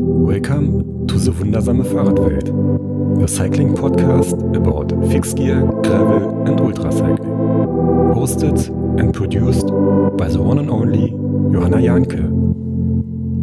[0.00, 8.14] Welcome to the Wundersame Fahrradwelt, the cycling podcast about fixed gear, gravel, and ultracycling.
[8.14, 8.68] Hosted
[9.00, 9.66] and produced
[10.16, 11.10] by the one and only
[11.52, 12.28] Johanna Jahnke.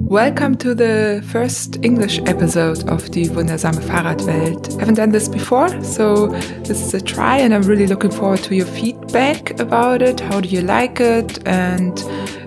[0.08, 4.78] Welcome to the first English episode of the Wundersame Fahrradwelt.
[4.78, 6.28] I haven't done this before, so
[6.64, 10.22] this is a try, and I'm really looking forward to your feedback about it.
[10.22, 11.46] How do you like it?
[11.46, 11.98] And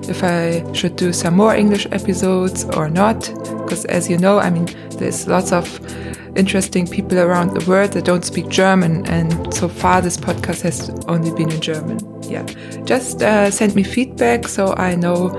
[0.08, 3.32] if I should do some more English episodes or not.
[3.62, 4.66] Because as you know, I mean,
[4.98, 5.80] there's lots of
[6.36, 10.90] interesting people around the world that don't speak German, and so far this podcast has
[11.08, 11.98] only been in German.
[12.22, 12.44] Yeah,
[12.84, 15.38] just uh, send me feedback so I know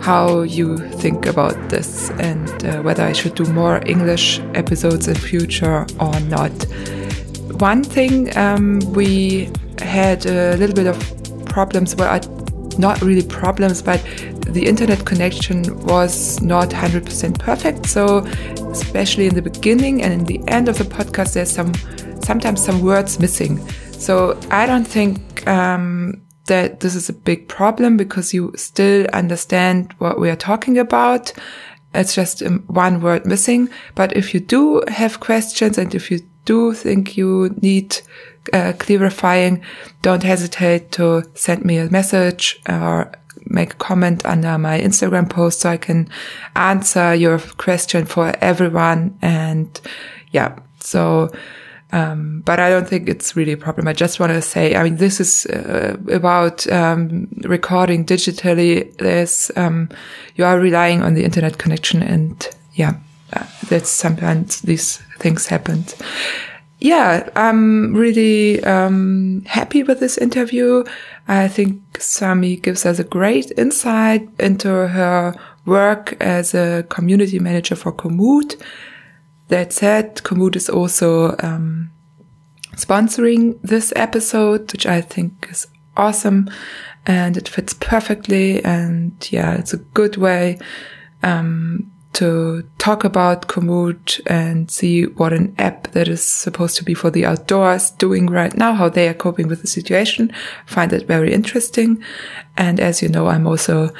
[0.00, 5.16] how you think about this and uh, whether I should do more English episodes in
[5.16, 6.52] future or not.
[7.60, 10.98] One thing um, we had a little bit of
[11.46, 11.96] problems.
[11.96, 12.20] where I
[12.78, 14.02] not really problems, but
[14.46, 17.86] the internet connection was not 100% perfect.
[17.86, 18.18] So,
[18.70, 21.72] especially in the beginning and in the end of the podcast, there's some
[22.22, 23.58] sometimes some words missing.
[23.92, 29.94] So, I don't think um, that this is a big problem because you still understand
[29.98, 31.32] what we are talking about.
[31.94, 33.70] It's just um, one word missing.
[33.94, 38.00] But if you do have questions and if you do think you need
[38.52, 39.62] uh, clarifying,
[40.02, 43.12] don't hesitate to send me a message or
[43.46, 46.08] make a comment under my Instagram post so I can
[46.56, 49.18] answer your question for everyone.
[49.22, 49.80] And
[50.32, 51.30] yeah, so,
[51.92, 53.88] um, but I don't think it's really a problem.
[53.88, 58.94] I just want to say, I mean, this is uh, about um, recording digitally.
[58.98, 59.88] There's, um,
[60.36, 62.94] you are relying on the internet connection and yeah,
[63.32, 65.84] uh, that's sometimes these things happen
[66.78, 70.84] yeah, I'm really um, happy with this interview.
[71.26, 75.34] I think Sami gives us a great insight into her
[75.66, 78.60] work as a community manager for Komoot.
[79.48, 81.90] That said, Komoot is also um,
[82.76, 85.66] sponsoring this episode, which I think is
[85.96, 86.48] awesome
[87.06, 88.64] and it fits perfectly.
[88.64, 90.58] And yeah, it's a good way
[91.22, 96.94] um, to talk about Komoot and see what an app that is supposed to be
[96.94, 100.32] for the outdoors doing right now, how they are coping with the situation.
[100.66, 102.02] Find it very interesting.
[102.56, 103.90] And as you know, I'm also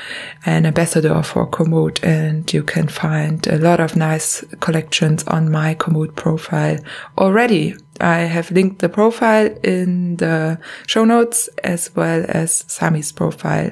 [0.45, 5.75] an ambassador for Komoot and you can find a lot of nice collections on my
[5.77, 6.79] Komoot profile
[7.17, 7.77] already.
[8.01, 13.71] I have linked the profile in the show notes as well as Sami's profile.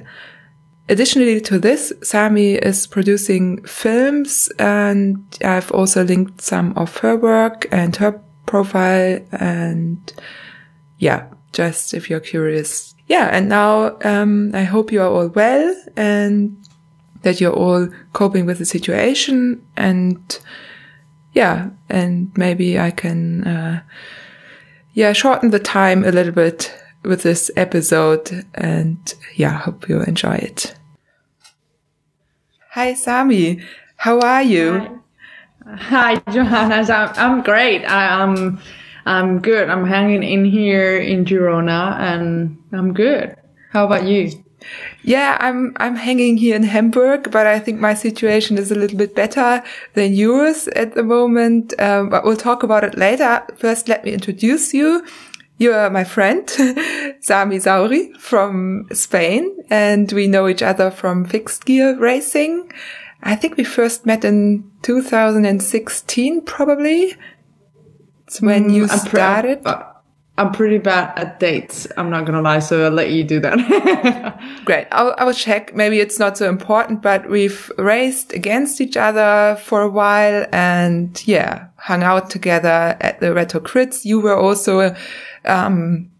[0.88, 7.66] Additionally to this, Sami is producing films and I've also linked some of her work
[7.72, 10.12] and her profile and
[10.98, 12.94] yeah, just if you're curious.
[13.08, 13.28] Yeah.
[13.32, 16.56] And now, um, I hope you are all well and
[17.22, 20.38] that you're all coping with the situation and
[21.32, 23.82] yeah, and maybe I can, uh,
[24.94, 26.72] yeah, shorten the time a little bit
[27.02, 30.74] with this episode and yeah, hope you enjoy it.
[32.72, 33.62] Hi, Sami.
[33.96, 35.02] How are you?
[35.66, 36.84] Hi, Hi Johanna.
[36.92, 37.84] I'm, I'm great.
[37.84, 38.60] I, am
[39.06, 39.70] I'm good.
[39.70, 43.36] I'm hanging in here in Girona and I'm good.
[43.70, 44.44] How about you?
[45.02, 48.98] Yeah, I'm I'm hanging here in Hamburg, but I think my situation is a little
[48.98, 49.62] bit better
[49.94, 51.72] than yours at the moment.
[51.80, 53.42] Um, but we'll talk about it later.
[53.56, 55.04] First, let me introduce you.
[55.58, 56.48] You are my friend,
[57.20, 62.70] Sami Sauri from Spain, and we know each other from fixed gear racing.
[63.22, 67.14] I think we first met in 2016, probably.
[68.26, 69.62] It's when mm, you I'm started.
[69.62, 69.72] Pre-
[70.38, 71.86] I'm pretty bad at dates.
[71.96, 74.38] I'm not gonna lie, so I'll let you do that.
[74.66, 74.86] Great.
[74.92, 75.74] I'll, I'll check.
[75.74, 81.26] Maybe it's not so important, but we've raced against each other for a while and
[81.26, 84.04] yeah, hung out together at the Red Hook Crits.
[84.04, 84.94] You were also
[85.46, 86.10] um,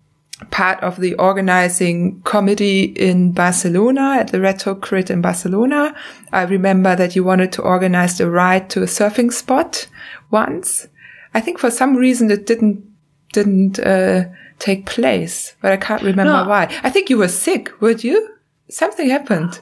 [0.51, 5.95] part of the organizing committee in Barcelona at the Red Hook Crit in Barcelona.
[6.33, 9.87] I remember that you wanted to organize the ride to a surfing spot
[10.31, 10.89] once.
[11.35, 12.85] I think for some reason it didn't
[13.33, 14.25] didn't uh,
[14.59, 16.49] take place, but I can't remember no.
[16.49, 16.75] why.
[16.83, 18.35] I think you were sick, would you?
[18.71, 19.61] Something happened.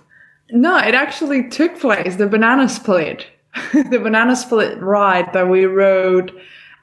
[0.51, 2.17] No, it actually took place.
[2.17, 3.27] The banana split,
[3.73, 6.33] the banana split ride that we rode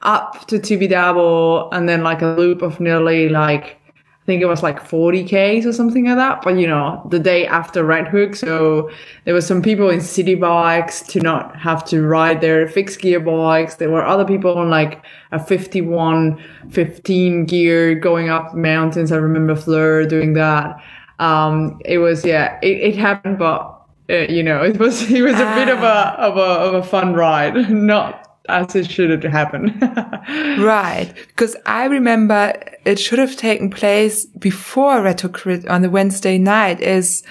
[0.04, 3.78] up to Tibidabo and then like a loop of nearly like
[4.22, 6.44] I think it was like 40 Ks or something like that.
[6.44, 8.36] But you know, the day after Red Hook.
[8.36, 8.92] So
[9.26, 13.20] there were some people in city bikes to not have to ride their fixed gear
[13.20, 13.76] bikes.
[13.76, 16.40] There were other people on like a 51,
[16.70, 19.12] 15 gear going up mountains.
[19.12, 20.80] I remember Fleur doing that.
[21.18, 23.82] Um, it was, yeah, it, it happened, but
[24.12, 26.84] uh, you know, it was it was a bit of a of a of a
[26.84, 28.21] fun ride, not
[28.52, 29.82] as it should have happened.
[30.64, 32.54] right, because I remember
[32.86, 37.24] it should have taken place before Red Hook Crit on the Wednesday night, as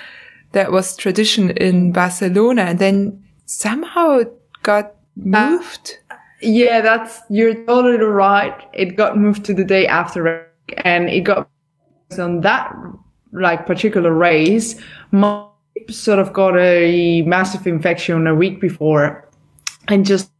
[0.52, 4.32] that was tradition in Barcelona, and then somehow it
[4.62, 5.99] got moved.
[6.11, 8.58] Uh, yeah, that's you're totally right.
[8.72, 11.49] It got moved to the day after, and it got
[12.19, 12.75] on that
[13.32, 14.81] like particular race.
[15.12, 15.46] My
[15.88, 19.28] sort of got a massive infection a week before,
[19.88, 20.31] and just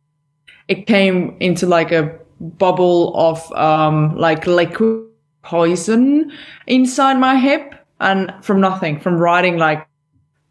[0.71, 5.05] it came into like a bubble of um like liquid
[5.43, 6.33] poison
[6.67, 9.87] inside my hip, and from nothing, from riding like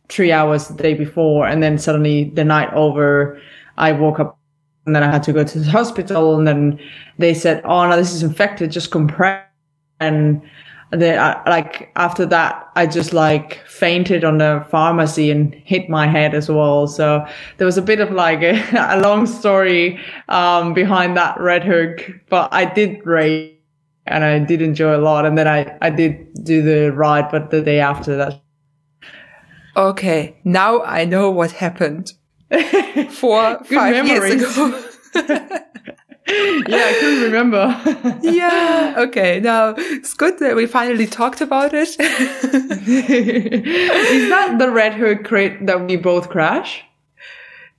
[0.10, 3.40] three hours the day before, and then suddenly the night over,
[3.78, 4.38] I woke up
[4.86, 6.80] and then I had to go to the hospital, and then
[7.18, 8.72] they said, "Oh no, this is infected.
[8.72, 9.46] Just compress."
[10.00, 10.42] And
[10.92, 16.08] then, I, like after that, I just like fainted on the pharmacy and hit my
[16.08, 16.88] head as well.
[16.88, 17.26] So
[17.58, 18.60] there was a bit of like a,
[18.96, 20.00] a long story
[20.30, 23.54] um, behind that red hook, but I did race
[24.08, 25.26] and I did enjoy a lot.
[25.26, 28.42] And then I I did do the ride, but the day after that.
[29.78, 32.14] Okay, now I know what happened
[33.10, 34.42] four, five memories.
[34.42, 35.60] years ago.
[36.68, 38.20] yeah, I couldn't remember.
[38.22, 38.96] yeah.
[38.98, 39.40] Okay.
[39.40, 41.90] Now it's good that we finally talked about it.
[42.00, 42.06] Is
[44.30, 46.84] that the Red Hook crit that we both crash?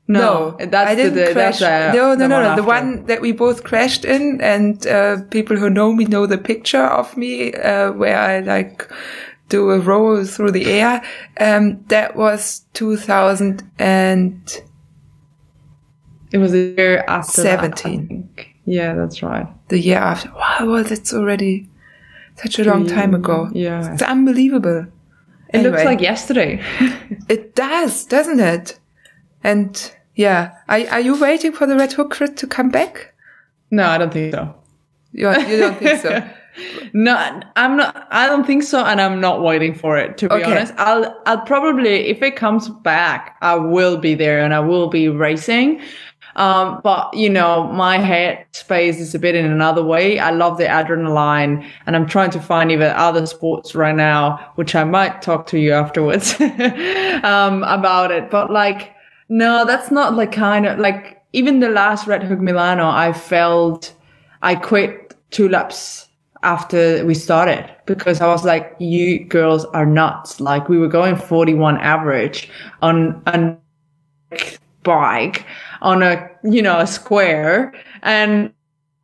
[0.08, 1.60] No, no that's I didn't the, crash.
[1.60, 2.56] That's, uh, no, no, no, no.
[2.56, 6.38] The one that we both crashed in, and uh, people who know me know the
[6.38, 8.90] picture of me uh, where I like
[9.48, 11.02] do a roll through the air.
[11.38, 14.62] Um, that was 2000 and
[16.32, 18.30] it was a year after 17.
[18.36, 19.46] That, yeah, that's right.
[19.68, 20.30] The year after.
[20.32, 21.68] Wow, well, that's already
[22.36, 23.48] such a long time ago.
[23.52, 23.92] Yeah.
[23.92, 24.86] It's unbelievable.
[25.48, 26.62] It anyway, looks like yesterday.
[27.28, 28.78] it does, doesn't it?
[29.42, 33.14] And yeah, are, are you waiting for the Red Hook crit to come back?
[33.70, 34.54] No, I don't think so.
[35.12, 36.28] You, you don't think so?
[36.92, 38.06] no, I'm not.
[38.10, 40.18] I don't think so, and I'm not waiting for it.
[40.18, 40.44] To be okay.
[40.44, 44.88] honest, I'll I'll probably if it comes back, I will be there and I will
[44.88, 45.80] be racing.
[46.40, 50.18] Um, but you know, my head space is a bit in another way.
[50.18, 54.74] I love the adrenaline and I'm trying to find even other sports right now, which
[54.74, 58.30] I might talk to you afterwards, um, about it.
[58.30, 58.94] But like,
[59.28, 63.92] no, that's not like kind of like even the last Red Hook Milano, I felt
[64.40, 66.08] I quit two laps
[66.42, 70.40] after we started because I was like, you girls are nuts.
[70.40, 72.48] Like we were going 41 average
[72.80, 73.58] on, on
[74.82, 75.44] bike
[75.82, 77.74] on a, you know, a square.
[78.02, 78.52] And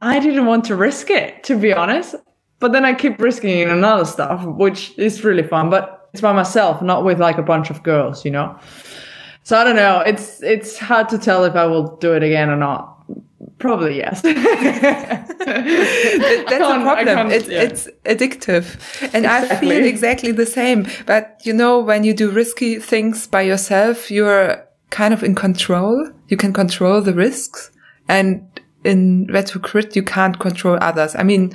[0.01, 2.15] I didn't want to risk it, to be honest.
[2.59, 6.33] But then I keep risking in another stuff, which is really fun, but it's by
[6.33, 8.59] myself, not with like a bunch of girls, you know?
[9.43, 10.01] So I don't know.
[10.01, 12.97] It's, it's hard to tell if I will do it again or not.
[13.59, 14.21] Probably yes.
[14.23, 15.35] That's a
[16.83, 17.31] problem.
[17.31, 17.63] It's, yeah.
[17.63, 18.79] it's addictive.
[19.15, 19.57] And exactly.
[19.57, 20.87] I feel exactly the same.
[21.07, 26.11] But you know, when you do risky things by yourself, you're kind of in control.
[26.29, 27.71] You can control the risks.
[28.09, 28.49] And
[28.85, 31.15] in Red Hook Crit, you can't control others.
[31.17, 31.53] I mean,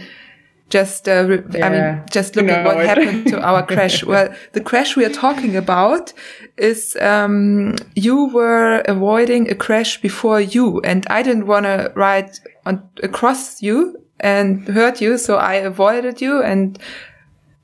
[0.69, 1.65] just, uh, yeah.
[1.65, 4.03] I mean, just look no, at what happened to our crash.
[4.03, 6.13] Well, the crash we are talking about
[6.57, 12.31] is, um, you were avoiding a crash before you and I didn't want to ride
[12.65, 15.17] on across you and hurt you.
[15.17, 16.79] So I avoided you and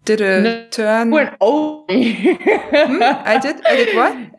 [0.07, 1.12] did a no, turn.
[1.12, 3.03] Went over hmm?
[3.03, 3.65] I did.
[3.65, 4.33] I did what?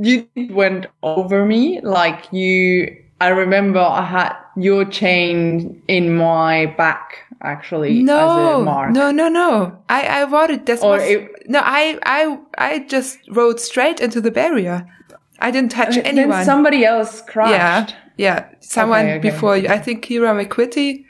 [0.00, 1.80] you went over me.
[1.80, 9.28] Like you, I remember I had your chain in my back actually no, No, no,
[9.28, 9.78] no.
[9.88, 10.82] I, I avoided this.
[10.82, 14.86] Or was, it, no, I, I, I just rode straight into the barrier.
[15.38, 16.30] I didn't touch anyone.
[16.30, 17.94] Then somebody else crashed.
[18.16, 18.48] Yeah, yeah.
[18.60, 19.30] Someone okay, okay.
[19.30, 19.68] before you.
[19.68, 21.04] I think Kira McQuitty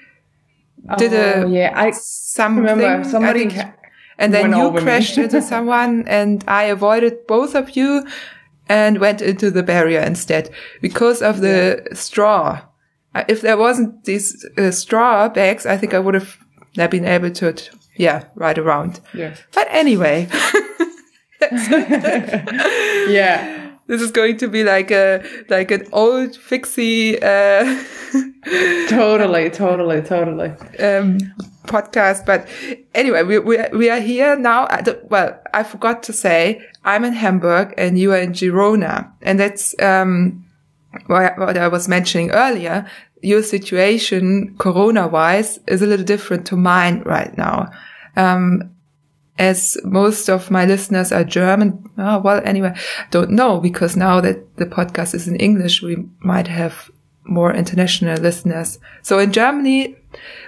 [0.99, 1.73] did oh, a yeah.
[1.75, 2.63] I something.
[2.63, 3.51] remember somebody.
[4.19, 8.07] and then you crashed into someone, and I avoided both of you
[8.71, 10.49] and went into the barrier instead
[10.81, 11.95] because of the yeah.
[11.95, 12.63] straw.
[13.13, 16.39] Uh, if there wasn't these uh, straw bags, I think I would have
[16.77, 17.53] been able to,
[17.97, 19.01] yeah, ride around.
[19.13, 19.35] Yeah.
[19.53, 20.29] But anyway.
[23.11, 23.73] yeah.
[23.89, 27.65] This is going to be like a like an old fixie uh
[28.89, 31.19] totally totally totally um
[31.75, 32.49] podcast but
[32.95, 34.69] anyway we we, we are here now
[35.09, 39.13] well I forgot to say I'm in Hamburg and you are in Girona.
[39.23, 40.45] And that's, um,
[41.07, 42.87] what I was mentioning earlier.
[43.23, 47.71] Your situation, corona wise, is a little different to mine right now.
[48.17, 48.71] Um,
[49.39, 52.75] as most of my listeners are German, oh, well, anyway,
[53.11, 56.91] don't know because now that the podcast is in English, we might have
[57.31, 58.79] more international listeners.
[59.03, 59.97] So in Germany,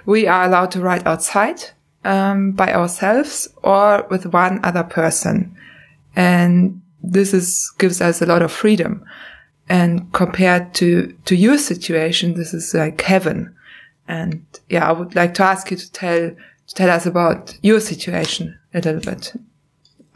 [0.04, 1.62] we are allowed to ride outside
[2.04, 5.56] um, by ourselves or with one other person,
[6.16, 9.04] and this is gives us a lot of freedom.
[9.68, 13.54] And compared to to your situation, this is like heaven.
[14.08, 17.80] And yeah, I would like to ask you to tell to tell us about your
[17.80, 19.32] situation a little bit.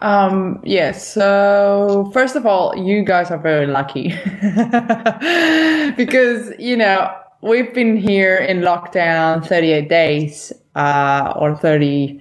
[0.01, 1.13] Um, yes.
[1.13, 4.09] So first of all, you guys are very lucky
[5.97, 12.21] because, you know, we've been here in lockdown 38 days, uh, or 30,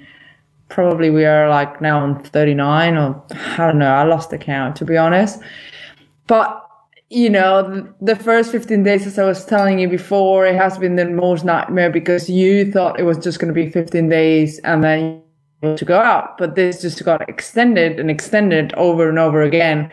[0.69, 3.93] probably we are like now on 39 or I don't know.
[3.93, 5.41] I lost the count to be honest.
[6.27, 6.61] But
[7.09, 10.95] you know, the first 15 days, as I was telling you before, it has been
[10.95, 14.83] the most nightmare because you thought it was just going to be 15 days and
[14.83, 15.21] then
[15.75, 19.91] to go out, but this just got extended and extended over and over again.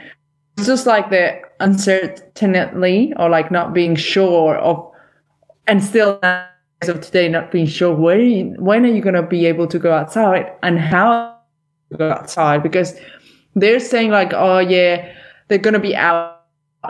[0.57, 4.91] It's just like the uncertainty or like not being sure of,
[5.67, 9.47] and still as of today, not being sure when, when are you going to be
[9.47, 11.39] able to go outside and how
[11.91, 12.95] to go outside because
[13.55, 15.15] they're saying like, oh yeah,
[15.49, 16.41] they're going to be out.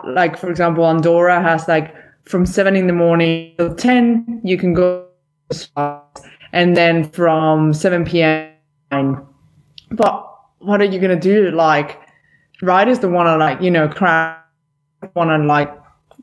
[0.04, 4.72] Like, for example, Andorra has like from seven in the morning till 10, you can
[4.72, 5.06] go
[6.52, 8.51] and then from 7 p.m
[9.90, 11.50] but what are you gonna do?
[11.50, 12.00] Like,
[12.60, 14.38] riders don't want to like you know crash,
[15.14, 15.70] want to like.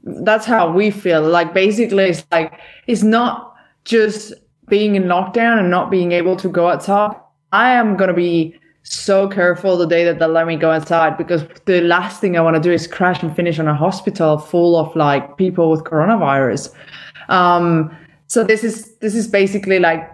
[0.04, 1.22] That's how we feel.
[1.22, 2.54] Like basically, it's like
[2.88, 3.54] it's not
[3.86, 4.34] just
[4.68, 7.16] being in lockdown and not being able to go outside.
[7.52, 11.44] I am gonna be so careful the day that they let me go outside because
[11.66, 14.78] the last thing I want to do is crash and finish on a hospital full
[14.78, 16.74] of like people with coronavirus.
[17.28, 17.96] Um,
[18.28, 20.10] so this is this is basically like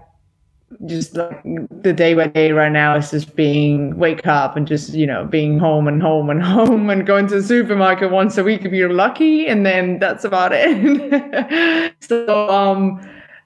[0.85, 4.93] just like the day by day right now is just being wake up and just
[4.93, 8.43] you know being home and home and home and going to the supermarket once a
[8.43, 11.95] week if you're lucky and then that's about it.
[12.01, 13.01] So um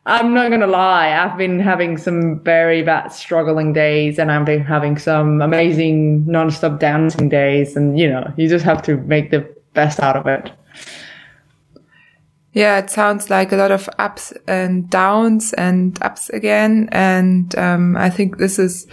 [0.06, 4.64] i'm not gonna lie i've been having some very bad struggling days and i've been
[4.64, 9.48] having some amazing non-stop dancing days and you know you just have to make the
[9.74, 10.52] best out of it
[12.54, 16.90] yeah, it sounds like a lot of ups and downs and ups again.
[16.92, 18.88] And um, I think this is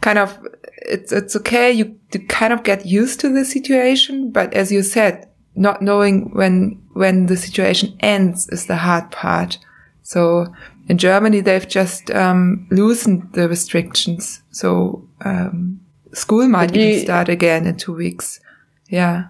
[0.00, 0.38] kind of
[0.76, 1.72] it's it's okay.
[1.72, 6.30] You, you kind of get used to the situation, but as you said, not knowing
[6.34, 9.58] when when the situation ends is the hard part.
[10.02, 10.52] So
[10.88, 14.42] in Germany, they've just um, loosened the restrictions.
[14.50, 15.80] So um,
[16.12, 18.40] school might you, even start again in two weeks.
[18.88, 19.28] Yeah.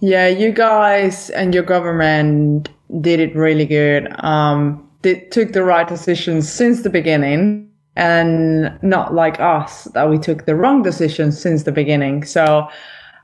[0.00, 2.68] Yeah, you guys and your government
[3.00, 4.08] did it really good.
[4.22, 10.18] Um, they took the right decisions since the beginning and not like us that we
[10.18, 12.24] took the wrong decisions since the beginning.
[12.24, 12.68] So,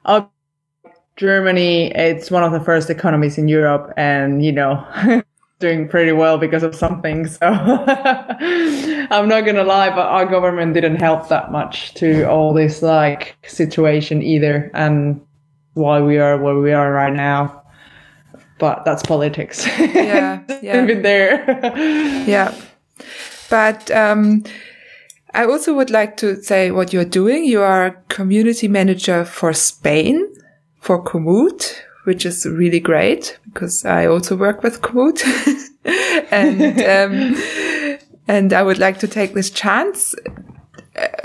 [0.06, 0.22] uh,
[1.16, 4.82] Germany, it's one of the first economies in Europe and, you know,
[5.58, 7.26] doing pretty well because of something.
[7.26, 12.54] So I'm not going to lie, but our government didn't help that much to all
[12.54, 14.70] this like situation either.
[14.72, 15.20] And
[15.74, 17.62] why we are where we are right now.
[18.58, 19.66] But that's politics.
[19.78, 20.86] Yeah, yeah.
[20.86, 21.44] Been there.
[22.26, 22.54] yeah,
[23.50, 24.44] but um,
[25.34, 27.44] I also would like to say what you're doing.
[27.44, 30.28] You are community manager for Spain
[30.80, 35.22] for Komoot, which is really great because I also work with Komoot,
[36.30, 37.42] and um,
[38.28, 40.14] and I would like to take this chance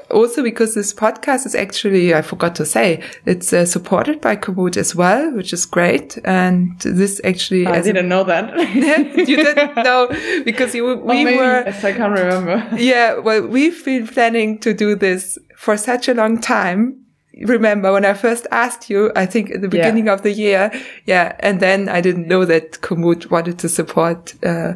[0.09, 4.77] also because this podcast is actually, I forgot to say, it's uh, supported by Komoot
[4.77, 6.17] as well, which is great.
[6.23, 8.57] And this actually, I didn't a, know that.
[9.27, 10.07] you didn't know
[10.45, 12.67] because you, we maybe, were, yes, I can't remember.
[12.77, 13.17] yeah.
[13.17, 17.03] Well, we've been planning to do this for such a long time.
[17.41, 20.13] Remember when I first asked you, I think at the beginning yeah.
[20.13, 20.71] of the year.
[21.05, 21.35] Yeah.
[21.39, 24.73] And then I didn't know that Komoot wanted to support, uh,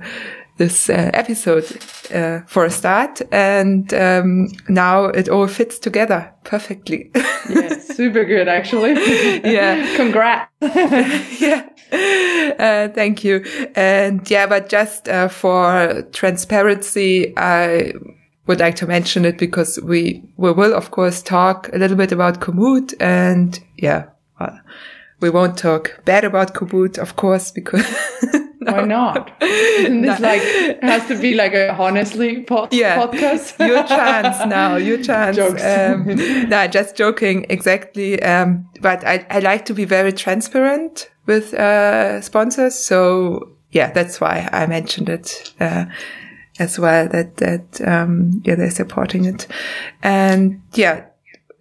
[0.62, 1.66] this uh, episode
[2.14, 7.10] uh, for a start, and um, now it all fits together perfectly.
[7.50, 8.94] yeah, super good, actually.
[9.44, 10.52] yeah, congrats.
[11.42, 11.68] yeah,
[12.60, 13.44] uh, thank you.
[13.76, 17.94] And yeah, but just uh, for transparency, I
[18.46, 22.12] would like to mention it because we we will of course talk a little bit
[22.12, 24.60] about Komoot, and yeah, well,
[25.22, 27.86] we won't talk bad about Komoot, of course, because.
[28.64, 28.74] No.
[28.74, 29.32] Why not?
[29.42, 30.28] Isn't this no.
[30.28, 30.42] like
[30.84, 32.96] has to be like a honestly po- yeah.
[32.96, 33.58] podcast?
[33.68, 35.36] your chance now, your chance.
[35.36, 35.64] Jokes.
[35.64, 36.06] Um,
[36.50, 37.48] no, just joking.
[37.50, 38.22] Exactly.
[38.22, 42.76] Um, but I, I like to be very transparent with uh, sponsors.
[42.76, 45.54] So yeah, that's why I mentioned it.
[45.60, 45.86] Uh,
[46.60, 49.48] as well that, that, um, yeah, they're supporting it.
[50.04, 51.06] And yeah,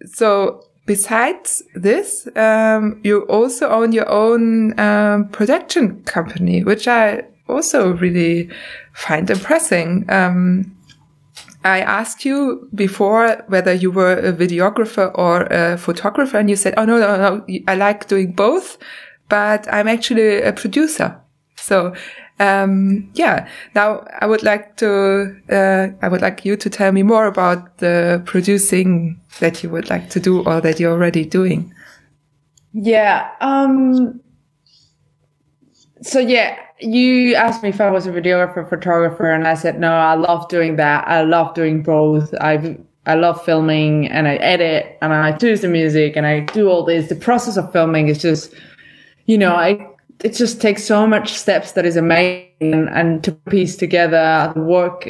[0.05, 7.93] so besides this, um, you also own your own, um, production company, which I also
[7.93, 8.49] really
[8.93, 10.05] find impressing.
[10.09, 10.75] Um,
[11.63, 16.73] I asked you before whether you were a videographer or a photographer, and you said,
[16.77, 17.45] "Oh no, no, no!
[17.67, 18.77] I like doing both,
[19.29, 21.17] but I'm actually a producer."
[21.57, 21.93] So,
[22.39, 23.47] um, yeah.
[23.75, 27.77] Now I would like to, uh, I would like you to tell me more about
[27.77, 31.73] the producing that you would like to do or that you're already doing.
[32.73, 33.29] Yeah.
[33.41, 34.21] Um.
[36.01, 39.91] So yeah, you asked me if I was a videographer, photographer, and I said no.
[39.91, 41.07] I love doing that.
[41.07, 42.33] I love doing both.
[42.41, 46.69] I I love filming, and I edit, and I choose the music, and I do
[46.69, 47.09] all this.
[47.09, 48.53] The process of filming is just,
[49.25, 49.87] you know, I
[50.23, 55.03] it just takes so much steps that is amazing, and, to piece together the work,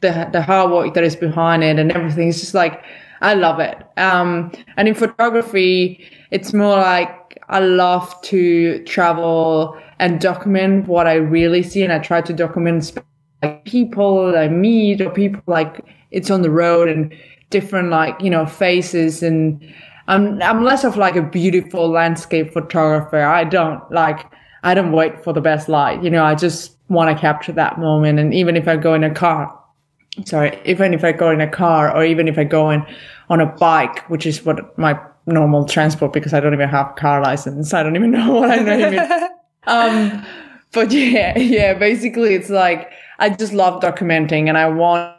[0.00, 2.28] the the hard work that is behind it, and everything.
[2.28, 2.82] It's just like
[3.20, 3.78] I love it.
[3.96, 11.14] Um, and in photography, it's more like I love to travel and document what I
[11.14, 11.82] really see.
[11.82, 12.92] And I try to document
[13.42, 17.14] like people that I meet or people like it's on the road and
[17.50, 19.22] different like, you know, faces.
[19.22, 19.74] And
[20.08, 23.22] I'm, I'm less of like a beautiful landscape photographer.
[23.22, 24.26] I don't like,
[24.64, 26.02] I don't wait for the best light.
[26.02, 28.18] You know, I just want to capture that moment.
[28.18, 29.56] And even if I go in a car,
[30.24, 32.84] sorry, even if I go in a car or even if I go in
[33.28, 36.92] on a bike, which is what my normal transport because I don't even have a
[36.94, 37.72] car license.
[37.74, 38.98] I don't even know what I name
[39.66, 40.26] um,
[40.72, 45.16] but yeah, yeah, basically it's like, I just love documenting and I want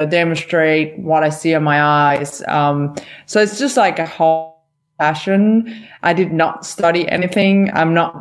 [0.00, 2.42] to demonstrate what I see in my eyes.
[2.48, 2.94] Um,
[3.26, 4.64] so it's just like a whole
[4.98, 5.86] passion.
[6.02, 7.70] I did not study anything.
[7.72, 8.20] I'm not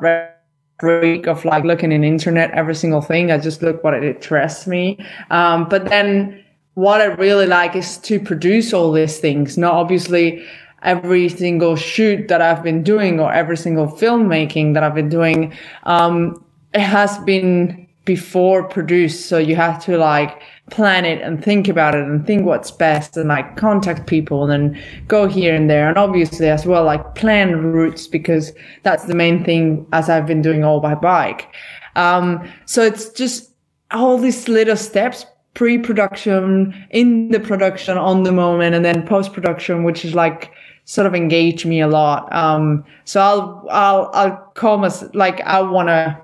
[0.80, 3.32] freak of like looking in internet every single thing.
[3.32, 4.98] I just look what it interests me.
[5.30, 9.58] Um, but then what I really like is to produce all these things.
[9.58, 10.46] Not obviously
[10.84, 15.54] every single shoot that I've been doing or every single filmmaking that I've been doing,
[15.84, 19.26] um, it has been before produced.
[19.28, 23.18] So you have to like plan it and think about it and think what's best
[23.18, 25.90] and like contact people and then go here and there.
[25.90, 30.42] And obviously as well, like plan routes because that's the main thing as I've been
[30.42, 31.48] doing all by bike.
[31.96, 33.52] Um, so it's just
[33.92, 40.04] all these little steps pre-production, in the production, on the moment, and then post-production, which
[40.04, 40.52] is like
[40.84, 42.32] sort of engage me a lot.
[42.36, 46.22] Um, so I'll, I'll, I'll call myself, like, I want to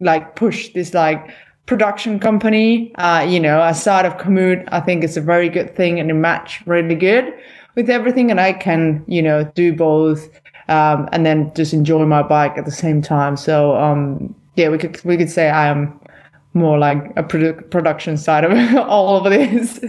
[0.00, 1.30] like push this like
[1.66, 2.94] production company.
[2.96, 6.14] Uh, you know, aside of Komoot, I think it's a very good thing and it
[6.14, 7.32] match really good
[7.74, 8.30] with everything.
[8.30, 10.28] And I can, you know, do both,
[10.68, 13.36] um, and then just enjoy my bike at the same time.
[13.36, 16.00] So, um, yeah, we could, we could say I am
[16.54, 18.52] more like a produ- production side of
[18.88, 19.80] all of this.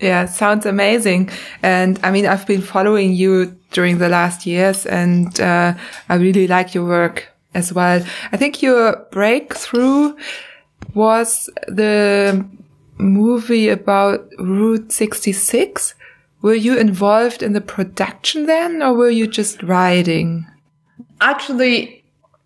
[0.00, 1.30] Yeah, sounds amazing.
[1.62, 5.74] And I mean, I've been following you during the last years and uh,
[6.08, 8.04] I really like your work as well.
[8.32, 10.14] I think your breakthrough
[10.94, 12.46] was the
[12.98, 15.94] movie about Route 66.
[16.42, 20.46] Were you involved in the production then or were you just writing?
[21.20, 22.04] Actually,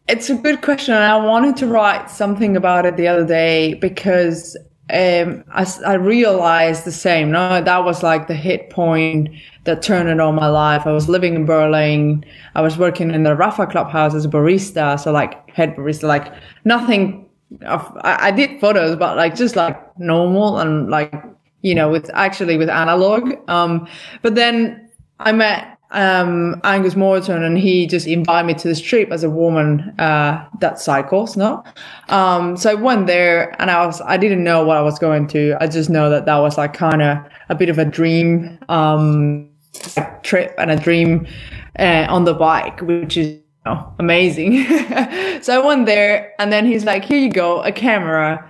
[0.09, 0.95] it's a good question.
[0.95, 4.57] I wanted to write something about it the other day because
[4.91, 7.31] um, I, I realized the same.
[7.31, 9.31] No, that was like the hit point
[9.65, 10.87] that turned it all my life.
[10.87, 12.25] I was living in Berlin.
[12.55, 14.99] I was working in the Rapha Clubhouse as a barista.
[14.99, 16.33] So like head barista, like
[16.65, 17.29] nothing.
[17.67, 21.15] Of, I, I did photos, but like just like normal and like,
[21.61, 23.35] you know, with actually with analog.
[23.49, 23.87] Um,
[24.23, 29.13] but then I met um, Angus Morton, and he just invited me to this trip
[29.13, 31.37] as a woman uh, that cycles.
[31.37, 31.63] No,
[32.09, 35.29] um, so I went there, and I was I didn't know what I was going
[35.29, 35.57] to.
[35.61, 37.19] I just know that that was like kind of
[37.51, 39.49] a bit of a dream um,
[40.23, 41.27] trip and a dream
[41.79, 44.65] uh, on the bike, which is you know, amazing.
[45.43, 48.49] so I went there, and then he's like, "Here you go, a camera."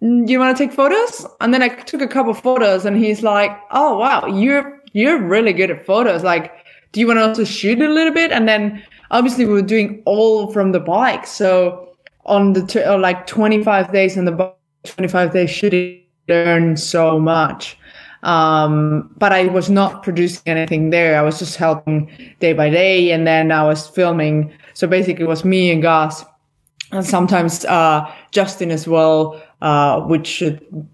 [0.00, 1.26] Do you want to take photos?
[1.40, 5.54] And then I took a couple photos and he's like, Oh, wow, you're you're really
[5.54, 6.22] good at photos.
[6.22, 6.52] Like,
[6.92, 8.30] do you want to also shoot a little bit?
[8.30, 11.26] And then obviously we were doing all from the bike.
[11.26, 17.18] So on the t- like 25 days in the bike, 25 days shooting, learned so
[17.18, 17.78] much.
[18.26, 21.18] Um, but I was not producing anything there.
[21.18, 22.10] I was just helping
[22.40, 23.12] day by day.
[23.12, 24.52] And then I was filming.
[24.74, 26.24] So basically it was me and Gus
[26.92, 30.42] and sometimes, uh, Justin as well uh, which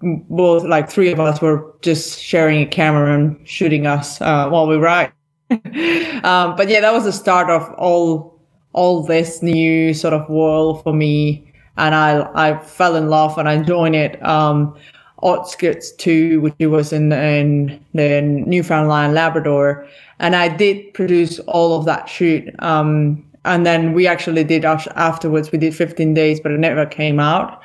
[0.00, 4.66] both like three of us were just sharing a camera and shooting us uh, while
[4.66, 5.12] we ride.
[5.50, 8.32] um, but yeah, that was the start of all
[8.72, 13.48] all this new sort of world for me, and I I fell in love and
[13.48, 14.24] I joined it.
[14.24, 14.76] Um,
[15.24, 19.86] outskirts too, which was in, in, in Newfoundland, Labrador.
[20.18, 22.54] And I did produce all of that shoot.
[22.60, 27.18] Um, and then we actually did afterwards, we did 15 days, but it never came
[27.18, 27.60] out.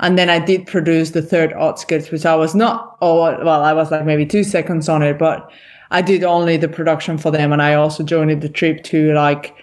[0.00, 3.72] And then I did produce the third outskirts, which I was not, oh, well, I
[3.72, 5.50] was like maybe two seconds on it, but
[5.90, 7.52] I did only the production for them.
[7.52, 9.54] And I also joined the trip to like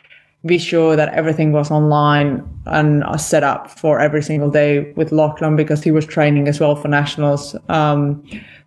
[0.46, 5.56] be sure that everything was online and set up for every single day with Lachlan
[5.56, 7.56] because he was training as well for nationals.
[7.68, 8.24] Um,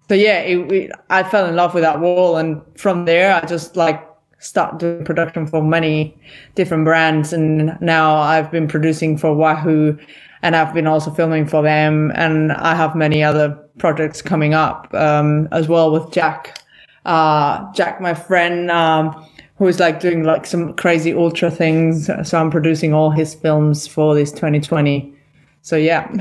[0.09, 2.37] so yeah, it, it, I fell in love with that wall.
[2.37, 4.07] And from there, I just like
[4.39, 6.15] start doing production for many
[6.55, 7.33] different brands.
[7.33, 9.97] And now I've been producing for Wahoo
[10.43, 12.13] and I've been also filming for them.
[12.15, 16.61] And I have many other projects coming up, um, as well with Jack,
[17.07, 19.27] uh, Jack, my friend, um,
[19.63, 22.11] who's like doing like some crazy ultra things.
[22.25, 25.15] So I'm producing all his films for this 2020.
[25.61, 26.09] So yeah,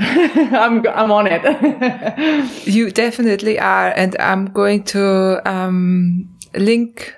[0.52, 2.66] I'm I'm on it.
[2.66, 7.12] you definitely are, and I'm going to um, link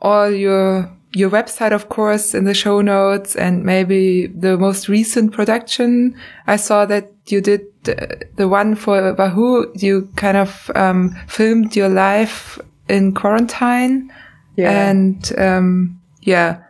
[0.00, 5.32] all your your website, of course, in the show notes and maybe the most recent
[5.32, 6.14] production.
[6.46, 9.72] I saw that you did the one for Wahoo.
[9.74, 14.12] You kind of um, filmed your life in quarantine.
[14.56, 14.88] Yeah.
[14.88, 16.60] And um, yeah.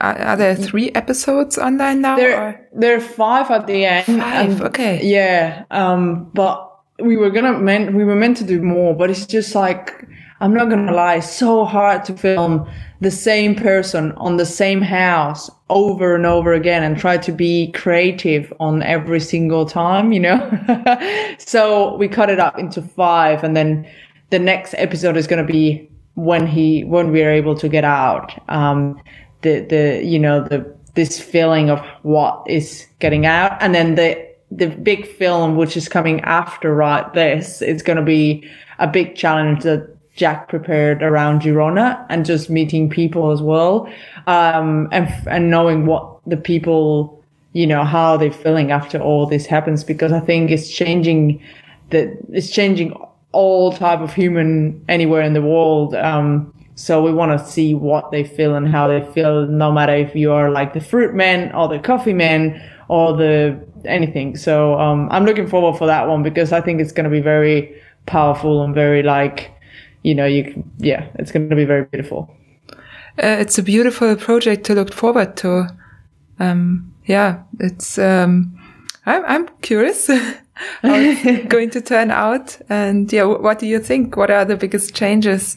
[0.00, 2.16] Are, are, there three episodes online now?
[2.16, 4.06] There, there are five at the end.
[4.06, 5.04] Five, okay.
[5.04, 5.64] Yeah.
[5.70, 9.54] Um, but we were gonna meant we were meant to do more, but it's just
[9.54, 10.06] like
[10.40, 12.66] I'm not gonna lie, so hard to film
[13.00, 17.72] the same person on the same house over and over again and try to be
[17.72, 21.36] creative on every single time, you know?
[21.38, 23.88] so we cut it up into five and then
[24.30, 28.32] the next episode is gonna be when he when we are able to get out.
[28.48, 29.00] Um
[29.42, 34.28] the the you know, the this feeling of what is getting out and then the
[34.50, 38.44] the big film which is coming after right this it's going to be
[38.80, 39.88] a big challenge that
[40.20, 43.90] Jack prepared around Girona and just meeting people as well.
[44.26, 49.46] Um, and, and knowing what the people, you know, how they're feeling after all this
[49.46, 51.42] happens, because I think it's changing
[51.88, 52.92] that it's changing
[53.32, 55.94] all type of human anywhere in the world.
[55.94, 59.94] Um, so we want to see what they feel and how they feel, no matter
[59.94, 64.36] if you are like the fruit man or the coffee man or the anything.
[64.36, 67.20] So, um, I'm looking forward for that one because I think it's going to be
[67.20, 69.50] very powerful and very like,
[70.02, 72.34] you know, you yeah, it's going to be very beautiful.
[73.22, 75.68] Uh, it's a beautiful project to look forward to.
[76.38, 77.98] Um, yeah, it's.
[77.98, 78.59] Um,
[79.06, 80.38] I'm I'm curious how
[80.82, 84.16] it's going to turn out, and yeah, what do you think?
[84.16, 85.56] What are the biggest changes?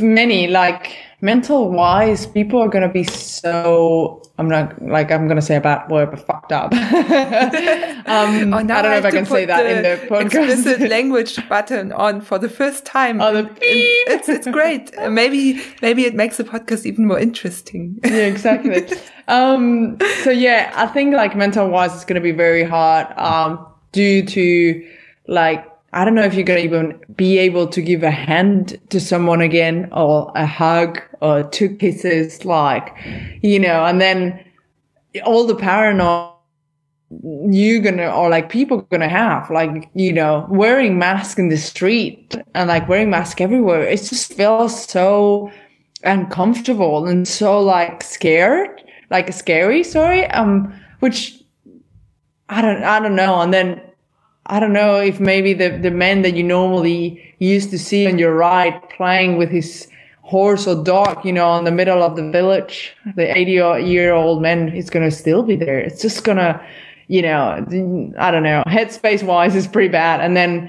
[0.00, 5.42] Many, like mental wise, people are going to be so I'm not like I'm gonna
[5.42, 6.72] say a bad word, but fucked up.
[6.74, 10.48] um, oh, I don't know I if I can say that in the podcast.
[10.48, 13.20] Explicit language button on for the first time.
[13.20, 13.60] Oh, the beep.
[13.60, 14.92] It's it's great.
[15.10, 18.00] maybe maybe it makes the podcast even more interesting.
[18.02, 18.88] yeah, exactly.
[19.28, 23.08] um, so yeah, I think like mental wise, it's gonna be very hard.
[23.18, 24.88] Um, due to
[25.26, 28.78] like I don't know if you're going to even be able to give a hand
[28.90, 32.94] to someone again or a hug or two kisses, like,
[33.42, 34.44] you know, and then
[35.24, 36.30] all the paranoia
[37.48, 42.36] you're gonna or like people gonna have like you know wearing mask in the street
[42.54, 45.50] and like wearing mask everywhere it just feels so
[46.04, 51.42] uncomfortable and so like scared like scary sorry um which
[52.48, 53.80] i don't i don't know and then
[54.50, 58.18] I don't know if maybe the, the man that you normally used to see on
[58.18, 59.86] your right playing with his
[60.22, 63.52] horse or dog, you know, in the middle of the village, the 80
[63.86, 65.78] year old man is going to still be there.
[65.78, 66.60] It's just going to,
[67.06, 67.64] you know,
[68.18, 70.20] I don't know, headspace wise is pretty bad.
[70.20, 70.68] And then,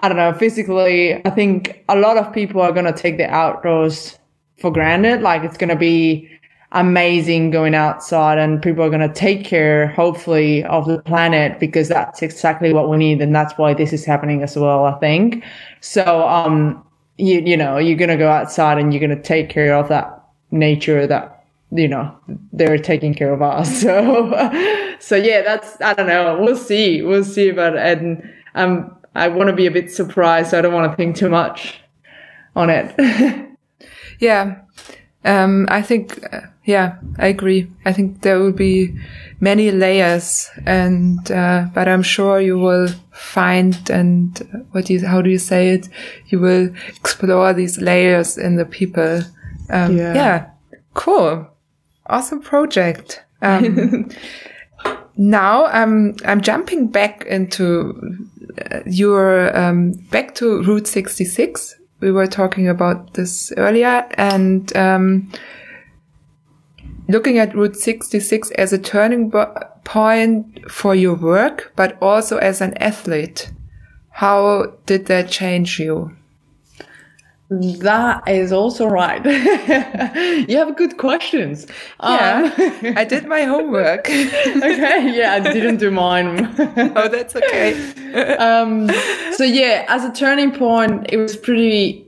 [0.00, 3.30] I don't know, physically, I think a lot of people are going to take the
[3.30, 4.18] outdoors
[4.58, 5.22] for granted.
[5.22, 6.28] Like it's going to be,
[6.72, 11.88] amazing going outside and people are going to take care, hopefully, of the planet because
[11.88, 13.20] that's exactly what we need.
[13.20, 15.44] And that's why this is happening as well, I think.
[15.80, 16.84] So, um,
[17.18, 19.88] you, you know, you're going to go outside and you're going to take care of
[19.88, 22.16] that nature that, you know,
[22.52, 23.82] they're taking care of us.
[23.90, 24.30] So,
[25.00, 26.38] so yeah, that's, I don't know.
[26.40, 27.02] We'll see.
[27.02, 27.50] We'll see.
[27.50, 30.50] But, and, um, I want to be a bit surprised.
[30.50, 31.80] So I don't want to think too much
[32.54, 32.94] on it.
[34.20, 34.60] yeah.
[35.24, 37.70] Um, I think, uh, yeah, I agree.
[37.84, 38.94] I think there will be
[39.40, 45.20] many layers and, uh, but I'm sure you will find and what do you, how
[45.20, 45.88] do you say it?
[46.28, 49.22] You will explore these layers in the people.
[49.68, 50.14] Um, yeah.
[50.14, 50.50] yeah.
[50.94, 51.46] Cool.
[52.06, 53.22] Awesome project.
[53.42, 54.10] Um,
[55.16, 58.26] now I'm, I'm jumping back into
[58.86, 61.76] your um, back to Route 66.
[62.00, 65.30] We were talking about this earlier, and um,
[67.08, 69.30] looking at Route 66 as a turning
[69.84, 73.52] point for your work, but also as an athlete.
[74.10, 76.16] How did that change you?
[77.50, 79.24] That is also right.
[80.48, 81.66] you have good questions.
[82.00, 84.00] Yeah, um, I did my homework.
[84.08, 86.54] okay, yeah, I didn't do mine.
[86.58, 88.36] oh, that's okay.
[88.36, 88.88] um,
[89.32, 92.06] so yeah, as a turning point, it was pretty.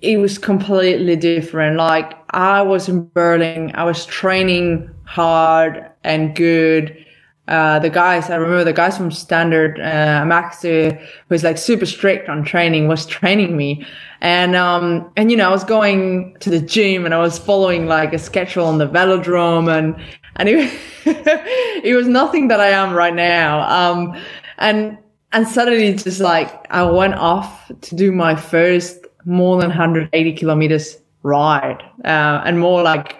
[0.00, 1.76] It was completely different.
[1.76, 7.02] Like I was in Berlin, I was training hard and good
[7.48, 10.96] uh, the guys, I remember the guys from Standard, uh, Max, uh,
[11.28, 13.84] was like super strict on training, was training me.
[14.22, 17.86] And, um, and, you know, I was going to the gym and I was following
[17.86, 19.96] like a schedule on the velodrome and,
[20.36, 20.72] and it,
[21.84, 23.68] it was nothing that I am right now.
[23.68, 24.16] Um,
[24.58, 24.96] and,
[25.32, 30.98] and suddenly just like I went off to do my first more than 180 kilometers
[31.24, 33.16] ride, uh, and more like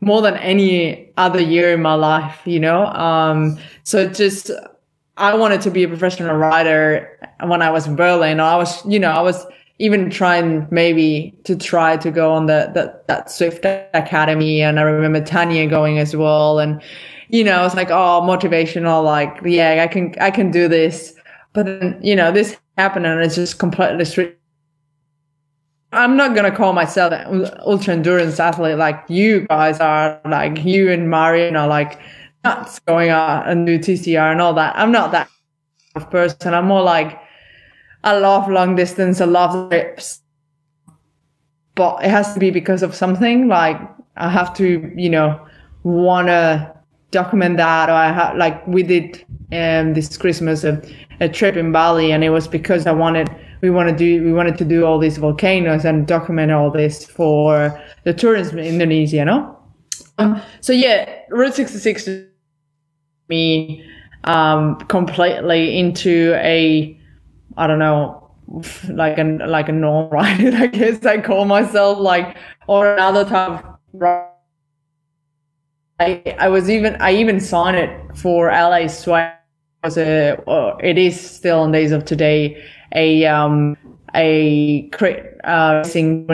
[0.00, 2.86] more than any other year in my life, you know?
[2.86, 4.50] Um, so just,
[5.16, 8.40] I wanted to be a professional rider when I was in Berlin.
[8.40, 9.46] I was, you know, I was
[9.80, 13.64] even trying maybe to try to go on the, that Zwift
[13.94, 14.60] Academy.
[14.60, 16.58] And I remember Tanya going as well.
[16.58, 16.82] And,
[17.30, 21.14] you know, I was like, oh, motivational, like, yeah, I can, I can do this.
[21.54, 24.36] But then, you know, this happened and it's just completely
[25.92, 30.92] I'm not gonna call myself an ultra endurance athlete like you guys are, like you
[30.92, 31.98] and Marion are like
[32.44, 34.76] nuts going out and do TCR and all that.
[34.76, 35.28] I'm not that
[36.10, 36.54] person.
[36.54, 37.18] I'm more like
[38.02, 40.20] I love long distance, I love trips,
[41.74, 43.48] but it has to be because of something.
[43.48, 43.80] Like
[44.16, 45.46] I have to, you know,
[45.82, 46.74] wanna
[47.10, 50.80] document that, or I have like we did um this Christmas a,
[51.20, 53.28] a trip in Bali, and it was because I wanted
[53.60, 57.04] we want to do we wanted to do all these volcanoes and document all this
[57.04, 59.58] for the tourism in Indonesia, no?
[60.18, 62.08] Um, so yeah, Route 66
[63.28, 63.84] me
[64.24, 66.99] um, completely into a
[67.60, 68.30] I don't know
[68.88, 70.56] like a like a normal rider.
[70.56, 74.30] I guess I call myself like or another type of
[76.00, 79.44] I, I was even I even signed it for LA Sweat
[79.84, 80.38] was a
[80.82, 82.62] it is still in days of today
[82.94, 83.76] a um,
[84.14, 84.90] a
[85.44, 86.26] uh, racing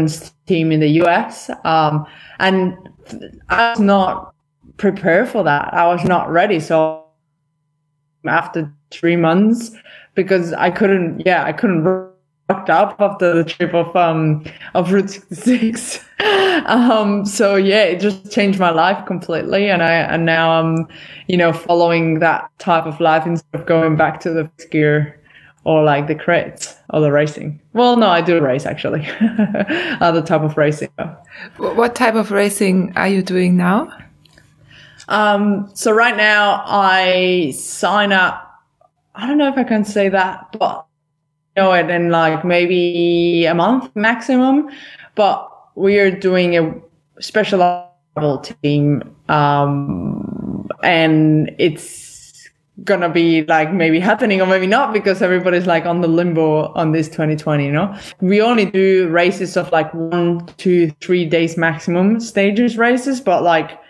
[0.46, 2.06] team in the US, um,
[2.38, 2.76] and
[3.48, 4.32] I was not
[4.76, 5.74] prepared for that.
[5.74, 6.60] I was not ready.
[6.60, 7.04] So
[8.24, 9.72] after three months,
[10.16, 11.84] because I couldn't, yeah, I couldn't
[12.48, 16.04] rocked up after the trip of um of Route 66.
[16.66, 20.88] um, so yeah, it just changed my life completely, and I and now I'm,
[21.28, 25.20] you know, following that type of life instead of going back to the gear
[25.64, 27.60] or like the crits or the racing.
[27.72, 29.06] Well, no, I do race actually.
[30.00, 30.90] Other type of racing.
[31.56, 33.92] What type of racing are you doing now?
[35.08, 38.45] Um, so right now I sign up.
[39.16, 40.86] I don't know if I can say that, but
[41.56, 44.68] you know it in like maybe a month maximum.
[45.14, 46.74] But we are doing a
[47.20, 47.60] special
[48.14, 52.50] level team, um, and it's
[52.84, 56.92] gonna be like maybe happening or maybe not because everybody's like on the limbo on
[56.92, 62.20] this 2020 you know we only do races of like one two three days maximum
[62.20, 63.80] stages races but like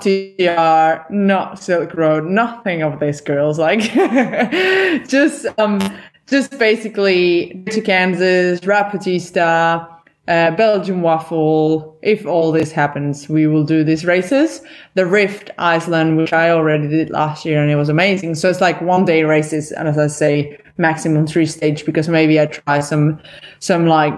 [0.00, 3.58] TR, not Silk Road, nothing of this, girls.
[3.58, 3.80] Like,
[5.08, 5.80] just um,
[6.26, 9.88] just basically to Kansas, Rapatista,
[10.26, 11.98] uh, Belgian waffle.
[12.02, 14.62] If all this happens, we will do these races.
[14.94, 18.34] The Rift Iceland, which I already did last year and it was amazing.
[18.36, 19.72] So it's like one day races.
[19.72, 23.20] And as I say, maximum three stage because maybe I try some,
[23.60, 24.14] some like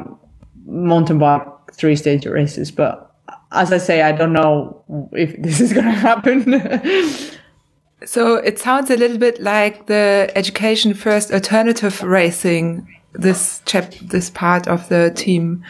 [0.64, 2.70] mountain bike three stage races.
[2.70, 3.05] But
[3.56, 6.60] as I say, I don't know if this is going to happen.
[8.04, 14.28] so it sounds a little bit like the education first alternative racing this chap this
[14.28, 15.64] part of the team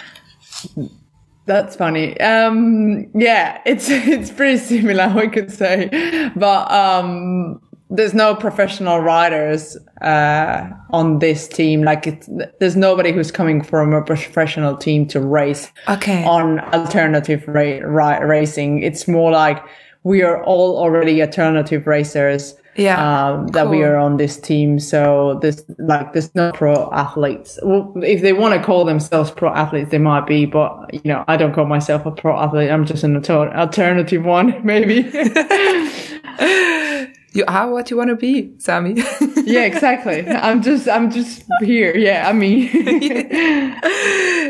[1.47, 2.21] that's funny.
[2.21, 9.77] Um, yeah, it's it's pretty similar, we could say, but um, there's no professional riders
[10.03, 11.83] uh, on this team.
[11.83, 16.25] Like, it's, there's nobody who's coming from a professional team to race okay.
[16.25, 18.83] on alternative ra- ra- racing.
[18.83, 19.63] It's more like
[20.03, 23.73] we are all already alternative racers yeah, um, that cool.
[23.73, 24.79] we are on this team.
[24.79, 27.59] So there's like there's no pro athletes.
[27.63, 31.25] Well, if they want to call themselves pro athletes, they might be, but you know,
[31.27, 32.71] I don't call myself a pro athlete.
[32.71, 35.03] I'm just an alternative one, maybe.
[37.37, 38.95] you are what you want to be, Sami.
[39.45, 40.27] yeah, exactly.
[40.27, 41.97] I'm just, I'm just here.
[41.97, 42.69] Yeah, I mean,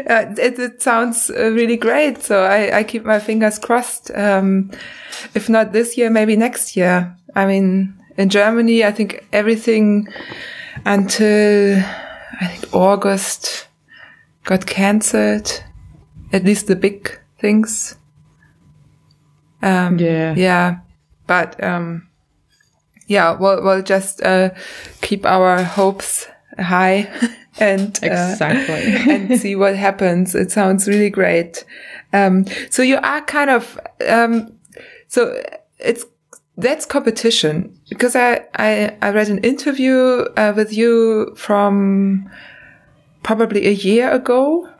[0.08, 2.22] uh, it, it, sounds uh, really great.
[2.22, 4.10] So I, I keep my fingers crossed.
[4.14, 4.70] Um,
[5.34, 7.16] if not this year, maybe next year.
[7.34, 10.08] I mean, in Germany, I think everything
[10.84, 11.78] until
[12.40, 13.68] I think August
[14.44, 15.62] got cancelled.
[16.32, 17.96] At least the big things.
[19.62, 20.34] Um, yeah.
[20.34, 20.78] Yeah.
[21.26, 22.08] But, um,
[23.06, 24.50] yeah, we'll, we'll just, uh,
[25.00, 26.26] keep our hopes
[26.58, 27.10] high
[27.58, 29.12] and, uh, exactly.
[29.14, 30.34] and see what happens.
[30.34, 31.64] It sounds really great.
[32.12, 34.52] Um, so you are kind of, um,
[35.08, 35.42] so
[35.78, 36.04] it's,
[36.58, 42.30] that's competition because I, I, I read an interview uh, with you from
[43.22, 44.72] probably a year ago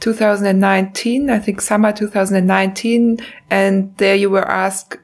[0.00, 3.18] 2019, I think summer 2019.
[3.50, 4.96] And there you were asked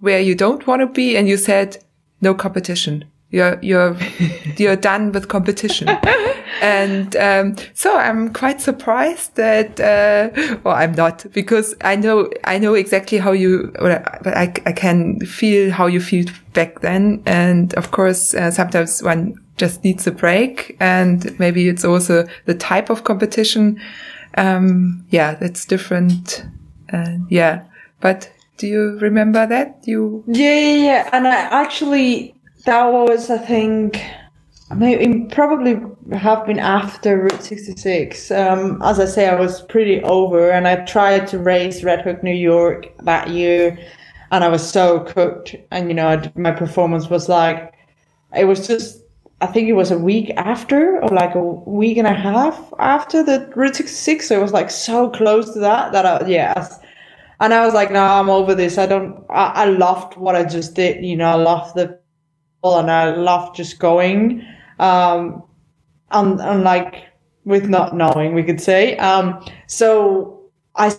[0.00, 1.16] where you don't want to be.
[1.16, 1.78] And you said,
[2.20, 3.04] no competition.
[3.30, 3.96] You're, you're,
[4.56, 5.88] you're done with competition.
[6.62, 10.30] and, um, so I'm quite surprised that, uh,
[10.64, 15.20] well, I'm not because I know, I know exactly how you, but I, I can
[15.20, 17.22] feel how you feel back then.
[17.26, 22.54] And of course, uh, sometimes one just needs a break and maybe it's also the
[22.54, 23.78] type of competition
[24.38, 26.44] um, yeah, that's different.
[26.92, 27.64] Uh, yeah,
[28.00, 29.80] but do you remember that?
[29.84, 31.10] You yeah, yeah, yeah.
[31.12, 32.34] And I actually
[32.66, 34.04] that was I think
[34.74, 35.80] maybe probably
[36.12, 38.30] have been after Route 66.
[38.30, 42.22] Um, as I say, I was pretty over, and I tried to race Red Hook
[42.22, 43.78] New York that year,
[44.30, 47.74] and I was so cooked, and you know my performance was like
[48.36, 49.02] it was just
[49.40, 53.22] I think it was a week after, or like a week and a half after
[53.22, 54.26] the Route 66.
[54.26, 56.68] So it was like so close to that that I, yeah.
[57.40, 58.78] And I was like, no, I'm over this.
[58.78, 61.04] I don't, I, I loved what I just did.
[61.04, 62.00] You know, I loved the,
[62.64, 64.44] and I loved just going.
[64.78, 65.42] Um,
[66.10, 67.04] and, and like
[67.44, 68.96] with not knowing, we could say.
[68.98, 70.40] Um, so
[70.74, 70.96] I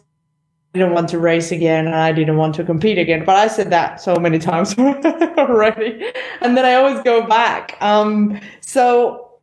[0.73, 3.25] didn't want to race again and I didn't want to compete again.
[3.25, 6.12] But I said that so many times already.
[6.41, 7.78] And then I always go back.
[7.82, 9.39] Um, so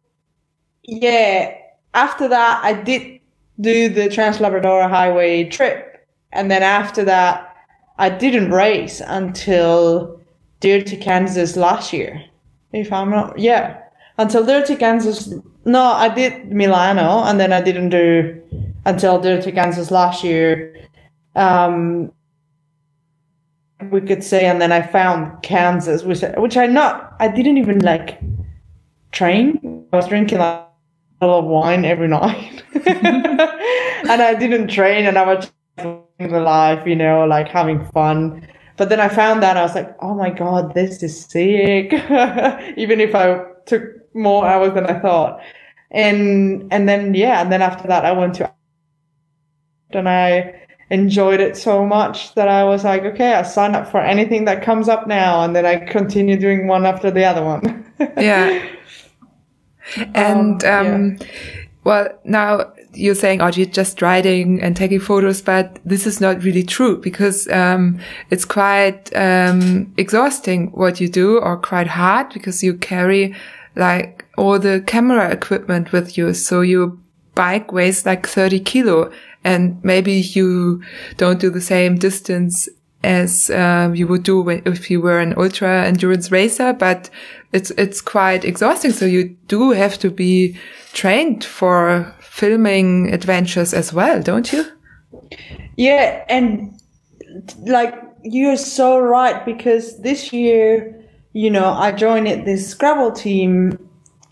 [0.84, 1.56] yeah,
[1.94, 3.20] after that, I did
[3.60, 5.95] do the Trans Labrador Highway trip.
[6.32, 7.56] And then after that,
[7.98, 10.20] I didn't race until
[10.60, 12.24] Dirty Kanza last year.
[12.72, 13.80] If I'm not, yeah,
[14.18, 15.42] until Dirty Kanza.
[15.64, 18.40] No, I did Milano and then I didn't do
[18.84, 20.76] until Dirty Kanza last year
[21.36, 22.12] um,
[23.90, 27.80] we could say, and then I found Kansas, which which I not I didn't even
[27.80, 28.18] like
[29.12, 29.86] train.
[29.92, 30.66] I was drinking like
[31.20, 35.52] a lot of wine every night, and I didn't train, and I was
[36.18, 38.46] the life, you know, like having fun.
[38.76, 41.92] But then I found that I was like, oh my god, this is sick.
[42.76, 45.40] even if I took more hours than I thought,
[45.90, 48.50] and and then yeah, and then after that I went to
[49.90, 54.00] and I enjoyed it so much that I was like, okay, I sign up for
[54.00, 57.92] anything that comes up now, and then I continue doing one after the other one.
[58.16, 58.68] yeah.
[60.14, 61.26] And um, um, yeah.
[61.84, 66.42] well, now you're saying, oh, you're just riding and taking photos, but this is not
[66.42, 67.98] really true because um,
[68.30, 73.34] it's quite um, exhausting what you do, or quite hard because you carry
[73.76, 76.32] like all the camera equipment with you.
[76.34, 76.96] So your
[77.34, 79.12] bike weighs like 30 kilo
[79.44, 80.82] and maybe you
[81.18, 82.68] don't do the same distance
[83.04, 87.08] as um, you would do when, if you were an ultra endurance racer, but
[87.52, 88.90] it's it's quite exhausting.
[88.90, 90.58] So you do have to be
[90.92, 94.62] trained for filming adventures as well, don't you?
[95.76, 96.78] Yeah, and
[97.62, 103.78] like you're so right because this year, you know, I joined this Scrabble team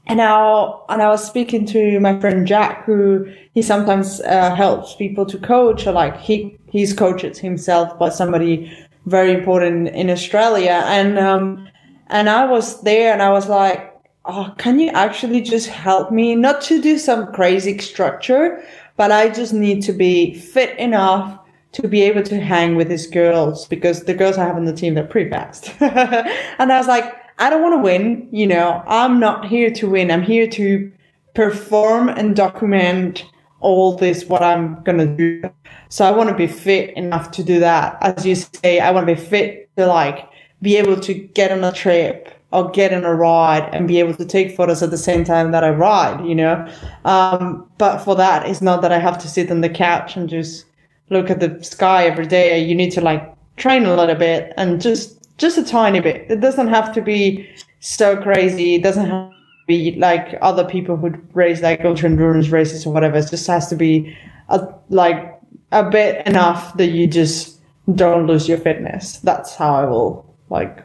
[0.07, 4.95] and now, and I was speaking to my friend Jack, who he sometimes uh, helps
[4.97, 8.71] people to coach, or like he he's coaches himself, but somebody
[9.07, 10.83] very important in Australia.
[10.85, 11.67] And um,
[12.09, 13.94] and I was there, and I was like,
[14.27, 18.63] oh, can you actually just help me not to do some crazy structure,
[18.97, 21.39] but I just need to be fit enough
[21.73, 24.73] to be able to hang with these girls because the girls I have on the
[24.73, 25.73] team they're pretty fast.
[25.81, 28.29] and I was like I don't want to win.
[28.31, 30.11] You know, I'm not here to win.
[30.11, 30.93] I'm here to
[31.35, 33.25] perform and document
[33.61, 35.51] all this, what I'm going to do.
[35.89, 37.99] So I want to be fit enough to do that.
[38.03, 40.29] As you say, I want to be fit to like
[40.63, 44.15] be able to get on a trip or get in a ride and be able
[44.15, 46.67] to take photos at the same time that I ride, you know?
[47.05, 50.29] Um, but for that, it's not that I have to sit on the couch and
[50.29, 50.65] just
[51.11, 52.65] look at the sky every day.
[52.65, 56.31] You need to like train a little bit and just just a tiny bit.
[56.31, 57.51] It doesn't have to be
[57.81, 58.77] so crazy.
[58.77, 59.37] It doesn't have to
[59.67, 63.19] be like other people who race like ultra endurance races or whatever.
[63.19, 64.17] It just has to be
[64.49, 65.41] a, like
[65.73, 67.59] a bit enough that you just
[67.97, 69.19] don't lose your fitness.
[69.19, 70.84] That's how I will like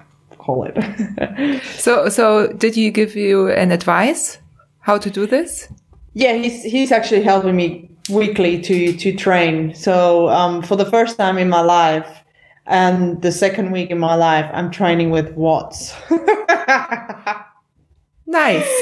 [0.50, 1.64] call it.
[1.64, 4.40] so, so did he give you an advice
[4.82, 5.68] how to do this?
[6.14, 9.76] Yeah, he's he's actually helping me weekly to to train.
[9.76, 12.24] So um, for the first time in my life,
[12.66, 15.94] and the second week in my life, I'm training with watts.
[18.30, 18.68] nice.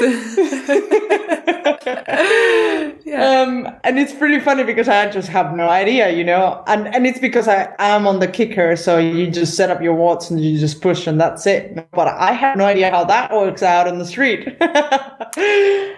[3.04, 3.42] yeah.
[3.42, 7.06] Um, and it's pretty funny because I just have no idea, you know, and and
[7.06, 10.38] it's because I am on the kicker, so you just set up your watts and
[10.40, 11.90] you just push and that's it.
[11.92, 14.46] But I have no idea how that works out in the street.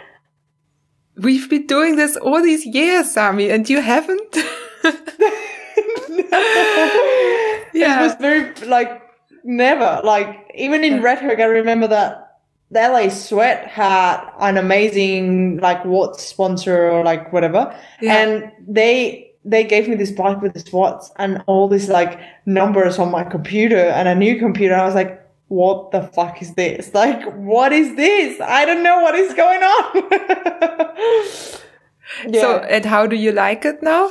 [1.16, 4.36] We've been doing this all these years, Sami, and you haven't.
[7.74, 8.01] yeah.
[8.01, 9.03] It was very like
[9.44, 11.40] never like even in Red Hook.
[11.40, 12.30] I remember that
[12.71, 18.16] the LA Sweat had an amazing like what sponsor or like whatever, yeah.
[18.16, 22.99] and they they gave me this bike with this Watts and all these like numbers
[22.99, 24.75] on my computer and a new computer.
[24.75, 26.93] I was like, what the fuck is this?
[26.95, 28.41] Like, what is this?
[28.41, 29.95] I don't know what is going on.
[32.29, 32.41] yeah.
[32.41, 34.11] So, and how do you like it now?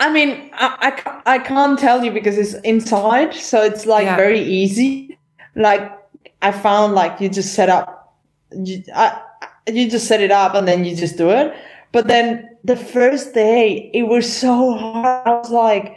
[0.00, 3.34] I mean, I, I, I, can't tell you because it's inside.
[3.34, 4.16] So it's like yeah.
[4.16, 5.18] very easy.
[5.54, 5.92] Like,
[6.42, 8.14] I found like you just set up,
[8.52, 9.20] you, I,
[9.68, 11.54] you just set it up and then you just do it.
[11.92, 15.26] But then the first day, it was so hard.
[15.26, 15.96] I was like,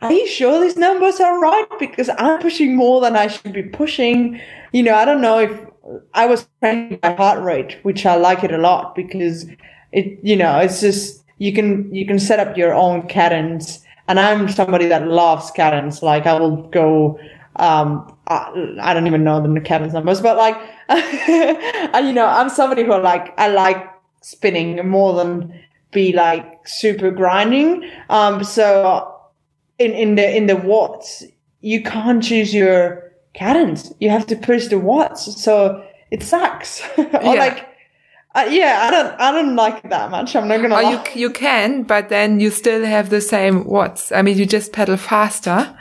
[0.00, 1.66] are you sure these numbers are right?
[1.78, 4.40] Because I'm pushing more than I should be pushing.
[4.72, 5.52] You know, I don't know if
[6.14, 9.46] I was training my heart rate, which I like it a lot because
[9.92, 13.80] it, you know, it's just, you can you can set up your own cadence.
[14.08, 16.02] And I'm somebody that loves cadence.
[16.02, 17.18] Like I will go.
[17.56, 20.56] Um, I, I don't even know the cadence numbers, but like,
[20.90, 23.88] you know, I'm somebody who like I like
[24.22, 27.90] spinning more than be like super grinding.
[28.08, 29.14] Um, so
[29.78, 31.24] in in the in the watts,
[31.60, 33.92] you can't choose your cadence.
[34.00, 35.42] You have to push the watts.
[35.42, 36.82] So it sucks.
[36.98, 37.32] or yeah.
[37.32, 37.68] like
[38.34, 40.34] uh, yeah, I don't, I don't like it that much.
[40.34, 40.76] I'm not gonna.
[40.76, 44.10] Oh, you you can, but then you still have the same watts.
[44.10, 45.76] I mean, you just pedal faster,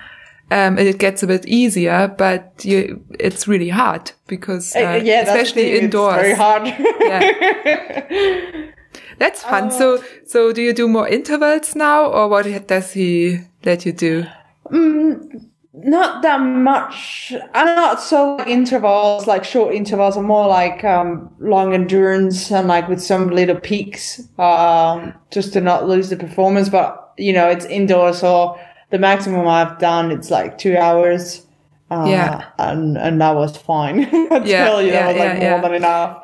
[0.51, 5.21] um, it gets a bit easier, but you, it's really hard because, uh, uh, yeah,
[5.21, 6.17] especially indoors.
[6.17, 6.67] It's very hard.
[6.99, 8.71] yeah.
[9.17, 9.65] That's fun.
[9.65, 13.93] Uh, so, so do you do more intervals now, or what does he let you
[13.93, 14.25] do?
[14.69, 17.33] Mm, not that much.
[17.53, 20.17] I'm not so like intervals, like short intervals.
[20.17, 25.61] I'm more like um, long endurance and like with some little peaks, um, just to
[25.61, 26.67] not lose the performance.
[26.67, 28.59] But you know, it's indoors, so
[28.91, 31.45] the maximum I've done it's like two hours.
[31.89, 34.05] Uh, yeah, and and that was fine.
[34.31, 36.23] I yeah, tell you, yeah, that was like yeah, more than enough.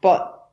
[0.00, 0.48] But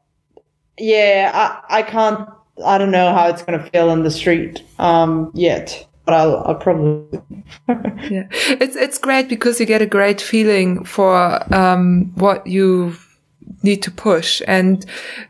[0.77, 1.31] yeah,
[1.69, 2.29] I I can't.
[2.65, 6.55] I don't know how it's gonna feel in the street um, yet but I'll, I'll
[6.55, 7.21] probably.
[7.67, 12.95] yeah, it's it's great because you get a great feeling for um, what you
[13.63, 14.85] need to push, and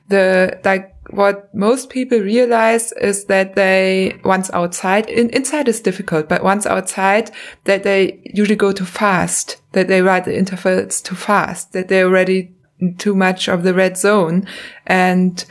[0.09, 6.27] the like what most people realize is that they once outside in, inside is difficult,
[6.27, 7.31] but once outside
[7.65, 12.05] that they usually go too fast, that they ride the intervals too fast, that they're
[12.07, 12.51] already
[12.97, 14.47] too much of the red zone,
[14.85, 15.45] and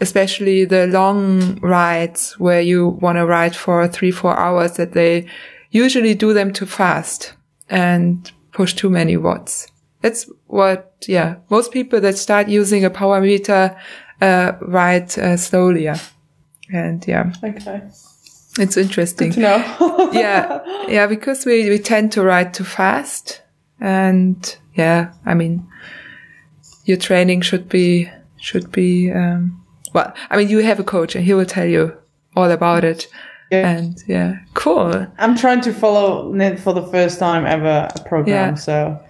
[0.00, 5.26] especially the long rides where you want to ride for three, four hours that they
[5.70, 7.34] usually do them too fast
[7.68, 9.66] and push too many watts.
[10.00, 13.76] That's what, yeah, most people that start using a power meter,
[14.20, 15.84] uh, ride uh, slowly.
[15.84, 15.98] Yeah.
[16.72, 17.32] And yeah.
[17.42, 17.82] Okay.
[18.58, 19.30] It's interesting.
[19.30, 19.40] Good
[20.12, 20.60] yeah.
[20.88, 21.06] Yeah.
[21.06, 23.42] Because we, we tend to write too fast.
[23.80, 25.66] And yeah, I mean,
[26.84, 28.10] your training should be,
[28.40, 31.96] should be, um, well, I mean, you have a coach and he will tell you
[32.36, 33.08] all about it.
[33.50, 33.70] Yeah.
[33.70, 35.06] And yeah, cool.
[35.18, 38.50] I'm trying to follow Ned for the first time ever a program.
[38.50, 38.54] Yeah.
[38.54, 39.02] So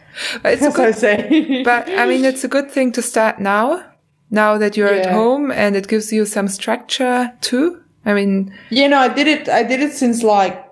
[0.45, 1.63] it's a good, say.
[1.65, 3.85] but I mean, it's a good thing to start now,
[4.31, 5.03] now that you're yeah.
[5.03, 7.83] at home and it gives you some structure too.
[8.05, 10.65] I mean, you know, I did it, I did it since like,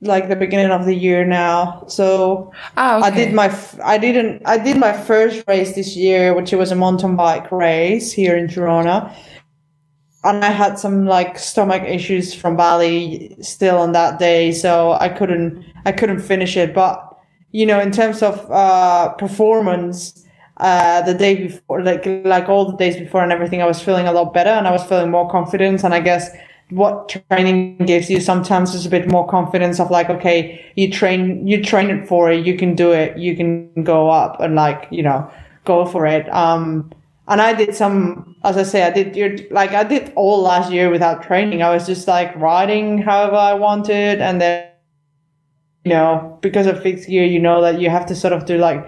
[0.00, 1.84] like the beginning of the year now.
[1.88, 3.06] So oh, okay.
[3.06, 6.76] I did my, I didn't, I did my first race this year, which was a
[6.76, 9.12] mountain bike race here in Girona
[10.24, 15.08] and I had some like stomach issues from Bali still on that day, so I
[15.08, 16.74] couldn't I couldn't finish it.
[16.74, 17.04] But
[17.52, 20.24] you know, in terms of uh, performance,
[20.58, 24.06] uh, the day before, like like all the days before and everything, I was feeling
[24.06, 25.84] a lot better and I was feeling more confident.
[25.84, 26.30] And I guess
[26.70, 31.46] what training gives you sometimes is a bit more confidence of like, okay, you train,
[31.46, 34.86] you train it for it, you can do it, you can go up and like,
[34.90, 35.30] you know,
[35.64, 36.28] go for it.
[36.34, 36.92] Um,
[37.28, 40.90] and I did some, as I say, I did like I did all last year
[40.90, 41.62] without training.
[41.62, 44.66] I was just like riding however I wanted, and then
[45.84, 48.56] you know because of fixed gear, you know that you have to sort of do
[48.56, 48.86] like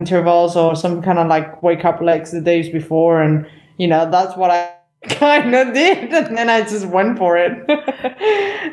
[0.00, 3.46] intervals or some kind of like wake up legs the days before, and
[3.76, 4.72] you know that's what I
[5.08, 7.52] kind of did, and then I just went for it.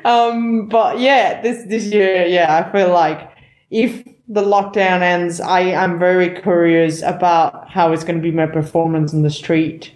[0.05, 3.31] um, but yeah, this this year, yeah, I feel like
[3.71, 8.47] if the lockdown ends, I am very curious about how it's going to be my
[8.47, 9.91] performance in the street.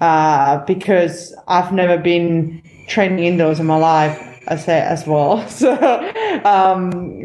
[0.00, 4.18] Uh, because I've never been training indoors in my life,
[4.58, 5.46] say as well.
[5.48, 5.72] So,
[6.44, 7.22] um,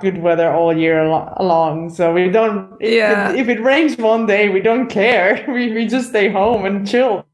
[0.00, 1.90] good weather all year long.
[1.90, 3.30] So we don't, yeah.
[3.30, 5.44] if, if it rains one day, we don't care.
[5.56, 7.24] We, we just stay home and chill.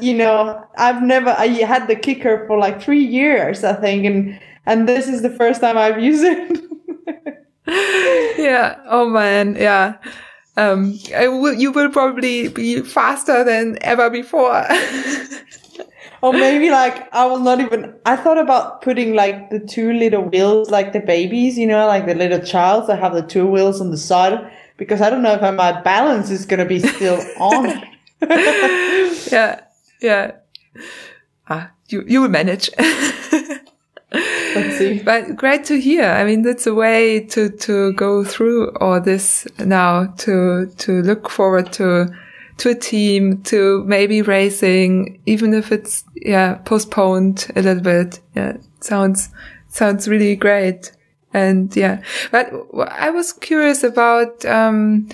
[0.00, 4.04] You know, I've never, I had the kicker for like three years, I think.
[4.04, 6.64] And, and this is the first time I've used it.
[8.38, 8.80] yeah.
[8.86, 9.56] Oh man.
[9.56, 9.96] Yeah.
[10.56, 14.66] Um, will, you will probably be faster than ever before.
[16.22, 17.94] or maybe like I will not even.
[18.04, 22.06] I thought about putting like the two little wheels, like the babies, you know, like
[22.06, 25.34] the little child that have the two wheels on the side, because I don't know
[25.34, 27.82] if my balance is gonna be still on.
[28.22, 29.60] yeah,
[30.00, 30.32] yeah.
[31.48, 32.70] Ah, you you will manage.
[34.10, 35.00] Let's see.
[35.00, 36.04] But great to hear.
[36.04, 41.28] I mean, that's a way to, to go through all this now, to, to look
[41.28, 42.08] forward to,
[42.58, 48.20] to a team, to maybe racing, even if it's, yeah, postponed a little bit.
[48.34, 48.58] Yeah.
[48.80, 49.30] Sounds,
[49.68, 50.92] sounds really great.
[51.34, 52.52] And yeah, but
[52.88, 55.08] I was curious about, um,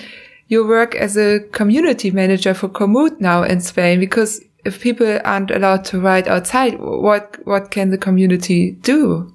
[0.49, 5.51] your work as a community manager for Komoot now in Spain, because if people aren't
[5.51, 9.33] allowed to ride outside, what what can the community do?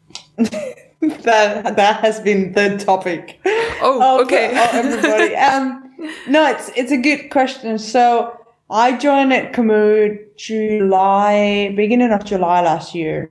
[0.36, 3.40] that that has been the topic.
[3.80, 4.50] Oh, okay.
[4.54, 5.34] everybody.
[5.50, 5.87] um,
[6.28, 7.78] no, it's it's a good question.
[7.78, 8.38] So
[8.70, 13.30] I joined at Komoot July, beginning of July last year,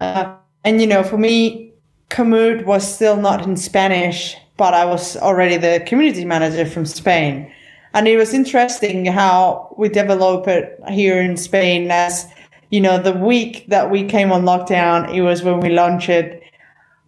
[0.00, 0.34] uh,
[0.64, 1.72] and you know, for me,
[2.10, 7.50] Komoot was still not in Spanish, but I was already the community manager from Spain.
[7.94, 12.26] And it was interesting how we develop it here in Spain as,
[12.70, 16.42] you know, the week that we came on lockdown, it was when we launched it.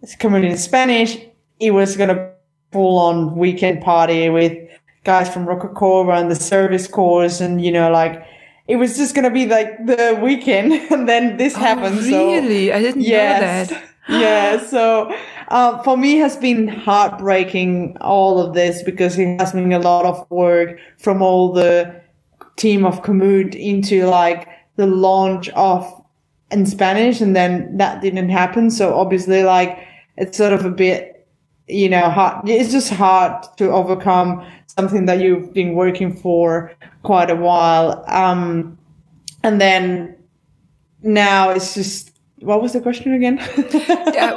[0.01, 1.17] It's coming in Spanish.
[1.59, 2.31] It was going to
[2.71, 4.64] full on weekend party with
[5.05, 7.39] guys from Rocacorba and the service course.
[7.39, 8.25] And, you know, like,
[8.67, 10.73] it was just going to be like the weekend.
[10.91, 11.99] And then this oh, happened.
[11.99, 12.67] Really?
[12.67, 13.69] So, I didn't yes.
[13.69, 13.83] know that.
[14.09, 14.65] yeah.
[14.65, 15.15] So,
[15.49, 20.05] uh, for me has been heartbreaking all of this because it has been a lot
[20.05, 22.01] of work from all the
[22.55, 25.85] team of Komoot into like the launch of
[26.51, 28.71] in Spanish and then that didn't happen.
[28.71, 29.77] So obviously like
[30.17, 31.27] it's sort of a bit,
[31.67, 32.47] you know, hard.
[32.47, 34.45] It's just hard to overcome
[34.77, 36.71] something that you've been working for
[37.03, 38.03] quite a while.
[38.07, 38.77] Um,
[39.43, 40.15] and then
[41.01, 43.37] now it's just what was the question again?
[44.13, 44.31] yeah,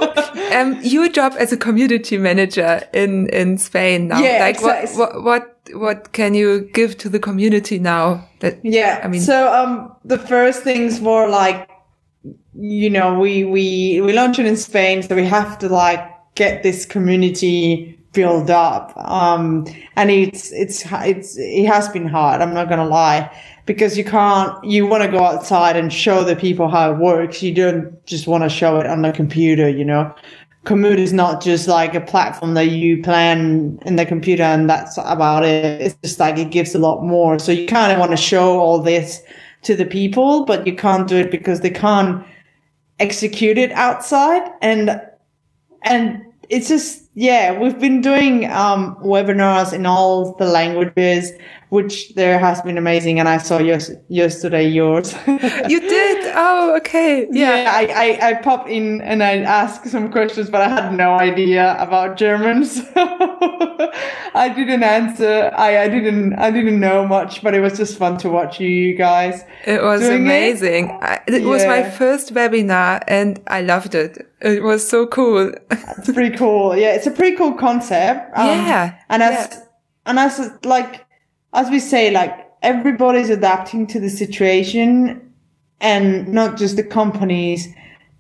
[0.55, 4.20] um, your job as a community manager in in Spain now.
[4.20, 4.99] Yeah, like exactly.
[4.99, 8.28] what, what what what can you give to the community now?
[8.41, 11.68] That yeah, I mean, so um, the first things were like,
[12.55, 16.01] you know, we we we launched it in Spain, so we have to like
[16.34, 18.93] get this community build up.
[18.97, 22.41] Um, and it's it's it's it has been hard.
[22.41, 23.31] I'm not gonna lie
[23.69, 27.43] because you can't, you want to go outside and show the people how it works.
[27.43, 30.13] You don't just want to show it on the computer, you know.
[30.65, 34.97] Komoot is not just like a platform that you plan in the computer and that's
[34.97, 35.83] about it.
[35.83, 37.39] It's just like it gives a lot more.
[37.39, 39.23] So you kind of want to show all this
[39.63, 42.25] to the people, but you can't do it because they can't
[43.01, 44.51] execute it outside.
[44.63, 44.99] And,
[45.83, 51.32] and it's just, yeah, we've been doing, um, webinars in all the languages
[51.70, 53.18] which there has been amazing.
[53.20, 55.14] And I saw yes, yesterday yours.
[55.26, 56.18] you did?
[56.35, 57.26] Oh, okay.
[57.31, 57.62] Yeah.
[57.62, 57.83] yeah I,
[58.22, 62.16] I, I popped in and I asked some questions, but I had no idea about
[62.16, 62.64] German.
[62.79, 63.91] So
[64.35, 65.51] I didn't answer.
[65.57, 68.95] I, I didn't, I didn't know much, but it was just fun to watch you
[68.95, 69.45] guys.
[69.64, 70.91] It was amazing.
[70.91, 71.49] It, I, it yeah.
[71.49, 74.31] was my first webinar and I loved it.
[74.41, 75.53] It was so cool.
[75.70, 76.76] it's pretty cool.
[76.76, 76.95] Yeah.
[76.95, 78.37] It's a pretty cool concept.
[78.37, 78.99] Um, yeah.
[79.09, 79.62] And as, yeah.
[80.07, 81.07] and as like,
[81.53, 85.28] as we say, like everybody's adapting to the situation
[85.81, 87.68] and not just the companies,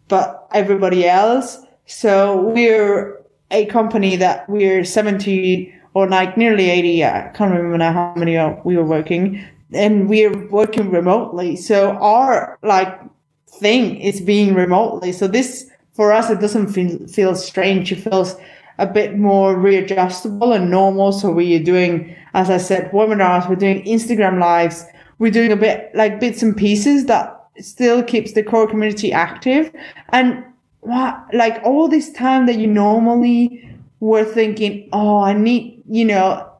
[0.08, 1.58] but everybody else.
[1.86, 7.04] So we're a company that we're 70 or like nearly 80.
[7.04, 11.56] I can't remember now how many we were working, and we're working remotely.
[11.56, 12.98] So our like
[13.48, 15.12] thing is being remotely.
[15.12, 17.90] So this for us, it doesn't feel, feel strange.
[17.90, 18.36] It feels
[18.78, 21.10] a bit more readjustable and normal.
[21.10, 24.84] So we are doing, as I said, webinars, we're doing Instagram lives,
[25.18, 29.72] we're doing a bit like bits and pieces that still keeps the core community active.
[30.10, 30.44] And
[30.80, 33.68] what, like all this time that you normally
[34.00, 36.50] were thinking, oh, I need, you know,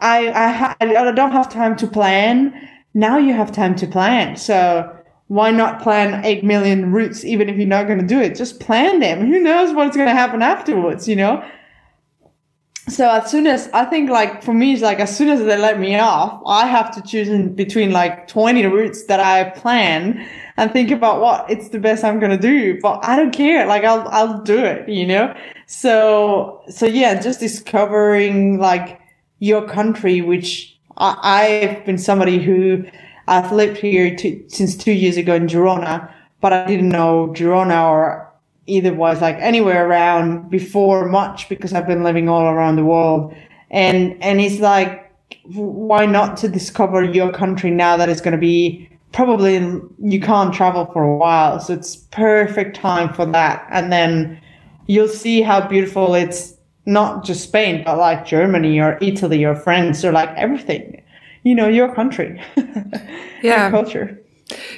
[0.00, 2.54] I, I, ha- I don't have time to plan.
[2.94, 4.36] Now you have time to plan.
[4.36, 4.94] So
[5.28, 8.34] why not plan 8 million routes even if you're not going to do it?
[8.34, 9.26] Just plan them.
[9.26, 11.44] Who knows what's going to happen afterwards, you know?
[12.88, 15.58] So as soon as I think like for me, it's like as soon as they
[15.58, 20.26] let me off, I have to choose in between like 20 routes that I plan
[20.56, 22.80] and think about what it's the best I'm going to do.
[22.80, 23.66] But I don't care.
[23.66, 25.34] Like I'll, I'll do it, you know?
[25.66, 29.00] So, so yeah, just discovering like
[29.38, 32.84] your country, which I, I've been somebody who
[33.26, 36.10] I've lived here to, since two years ago in Girona,
[36.40, 38.27] but I didn't know Girona or
[38.68, 43.34] either was like anywhere around before much because I've been living all around the world.
[43.70, 45.04] And, and it's like,
[45.44, 49.54] why not to discover your country now that it's going to be probably
[50.02, 51.60] you can't travel for a while.
[51.60, 53.66] So it's perfect time for that.
[53.70, 54.40] And then
[54.86, 56.54] you'll see how beautiful it's
[56.86, 61.02] not just Spain, but like Germany or Italy or France or like everything,
[61.42, 62.40] you know, your country.
[63.42, 63.62] yeah.
[63.62, 64.22] Your culture.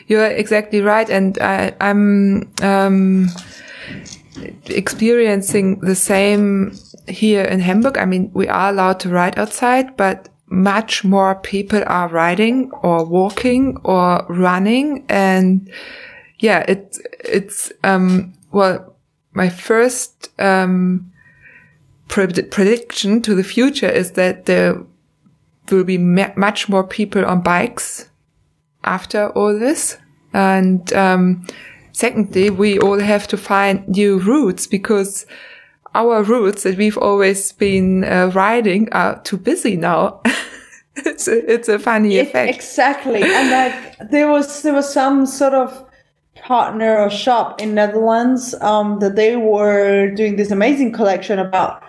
[0.08, 1.08] You're exactly right.
[1.08, 3.28] And I, I'm, um,
[4.66, 6.72] experiencing the same
[7.08, 7.98] here in Hamburg.
[7.98, 13.04] I mean, we are allowed to ride outside, but much more people are riding or
[13.04, 15.04] walking or running.
[15.08, 15.70] And
[16.38, 18.96] yeah, it, it's, um, well,
[19.32, 21.12] my first, um,
[22.08, 24.82] pred prediction to the future is that there
[25.70, 28.10] will be much more people on bikes
[28.82, 29.98] after all this.
[30.32, 31.46] And, um,
[31.92, 35.26] Secondly, we all have to find new routes because
[35.94, 40.20] our routes that we've always been uh, riding are too busy now.
[40.96, 42.54] it's, a, it's a funny it, effect.
[42.54, 43.22] Exactly.
[43.24, 45.86] and like there was, there was some sort of
[46.36, 51.82] partner or shop in Netherlands, um, that they were doing this amazing collection about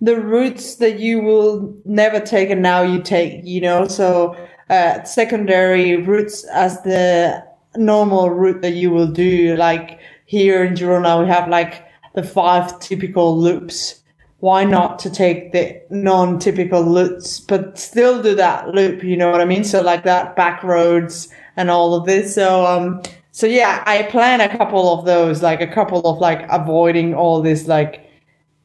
[0.00, 4.36] the routes that you will never take and now you take, you know, so,
[4.70, 7.44] uh, secondary routes as the
[7.76, 9.56] normal route that you will do.
[9.56, 14.00] Like here in Girona, we have like the five typical loops.
[14.38, 19.04] Why not to take the non-typical loops, but still do that loop?
[19.04, 19.62] You know what I mean?
[19.62, 22.34] So like that back roads and all of this.
[22.34, 26.44] So, um, so yeah, I plan a couple of those, like a couple of like
[26.50, 28.10] avoiding all this like,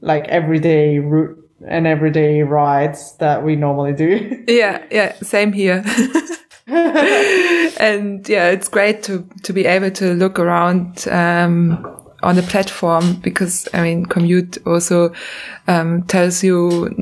[0.02, 1.38] like everyday route
[1.68, 4.44] and everyday rides that we normally do.
[4.48, 4.84] Yeah.
[4.90, 5.14] Yeah.
[5.22, 5.84] Same here.
[7.80, 13.14] and yeah, it's great to, to be able to look around, um, on the platform
[13.22, 15.14] because I mean, Komoot also,
[15.68, 16.94] um, tells you,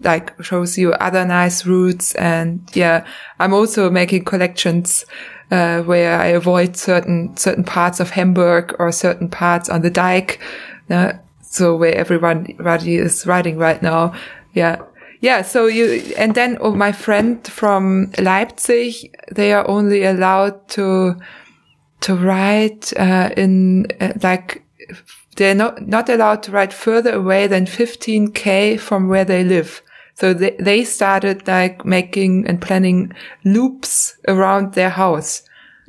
[0.00, 2.14] like, shows you other nice routes.
[2.16, 3.06] And yeah,
[3.38, 5.06] I'm also making collections,
[5.50, 10.40] uh, where I avoid certain, certain parts of Hamburg or certain parts on the dike.
[10.90, 14.12] Uh, so where everyone, is riding right now.
[14.52, 14.82] Yeah
[15.24, 18.94] yeah, so you, and then oh, my friend from Leipzig,
[19.32, 21.16] they are only allowed to,
[22.02, 24.62] to ride, uh, in, uh, like,
[25.36, 29.80] they're not, not allowed to ride further away than 15k from where they live.
[30.12, 33.10] So they, they started like making and planning
[33.46, 35.42] loops around their house.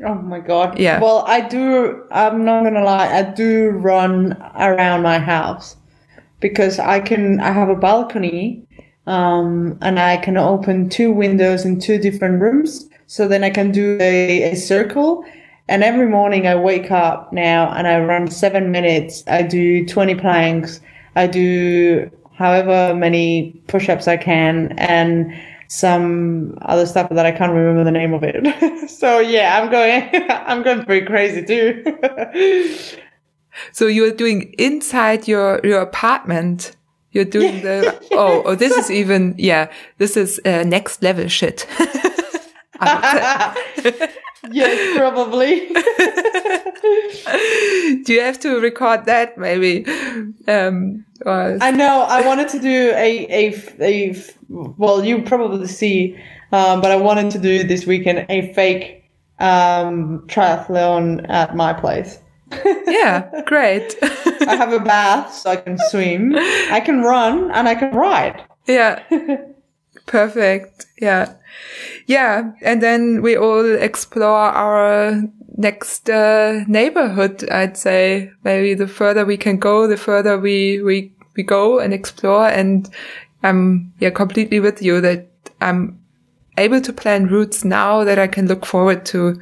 [0.06, 0.80] Oh my God.
[0.80, 1.02] Yeah.
[1.02, 3.10] Well, I do, I'm not going to lie.
[3.10, 5.76] I do run around my house
[6.40, 8.65] because I can, I have a balcony
[9.08, 12.90] um, and I can open two windows in two different rooms.
[13.08, 15.24] So then I can do a, a circle.
[15.68, 19.24] And every morning I wake up now and I run seven minutes.
[19.28, 20.80] I do 20 planks.
[21.16, 25.34] I do however many push-ups I can and
[25.68, 28.90] some other stuff that I can't remember the name of it.
[28.90, 31.84] so yeah, I'm going, I'm going pretty crazy too.
[33.72, 36.76] so you're doing inside your, your apartment.
[37.16, 41.66] You're doing the, oh, oh, this is even, yeah, this is uh, next level shit.
[44.52, 45.70] yes, probably.
[48.04, 49.86] do you have to record that maybe?
[50.46, 51.58] Um, or...
[51.62, 52.02] I know.
[52.02, 54.14] I wanted to do a, a, a
[54.50, 56.18] well, you probably see,
[56.52, 59.10] um, but I wanted to do this weekend a fake
[59.40, 62.20] um, triathlon at my place
[62.88, 63.96] yeah, great.
[64.48, 66.36] I have a bath so I can swim.
[66.36, 68.44] I can run and I can ride.
[68.68, 69.04] Yeah.
[70.06, 70.86] Perfect.
[71.00, 71.34] Yeah.
[72.06, 72.52] Yeah.
[72.62, 75.24] And then we all explore our
[75.58, 78.32] next uh, neighborhood, I'd say.
[78.44, 82.48] Maybe the further we can go, the further we, we, we go and explore.
[82.48, 82.90] And
[83.44, 85.28] I'm, yeah, completely with you that
[85.62, 86.00] I'm
[86.58, 89.40] able to plan routes now that I can look forward to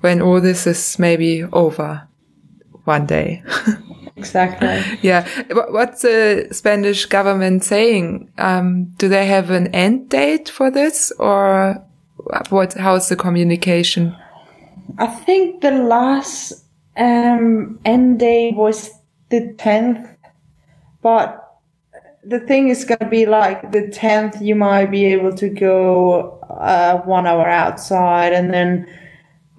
[0.00, 2.06] when all this is maybe over
[2.84, 3.42] one day.
[4.16, 4.98] exactly.
[5.02, 5.26] yeah.
[5.50, 8.32] What's the Spanish government saying?
[8.38, 11.84] Um, do they have an end date for this or
[12.50, 14.16] what, how's the communication?
[14.98, 16.64] I think the last,
[16.96, 18.90] um, end date was
[19.30, 20.16] the 10th,
[21.02, 21.40] but
[22.22, 26.38] the thing is going to be like the 10th, you might be able to go,
[26.48, 28.86] uh, one hour outside and then,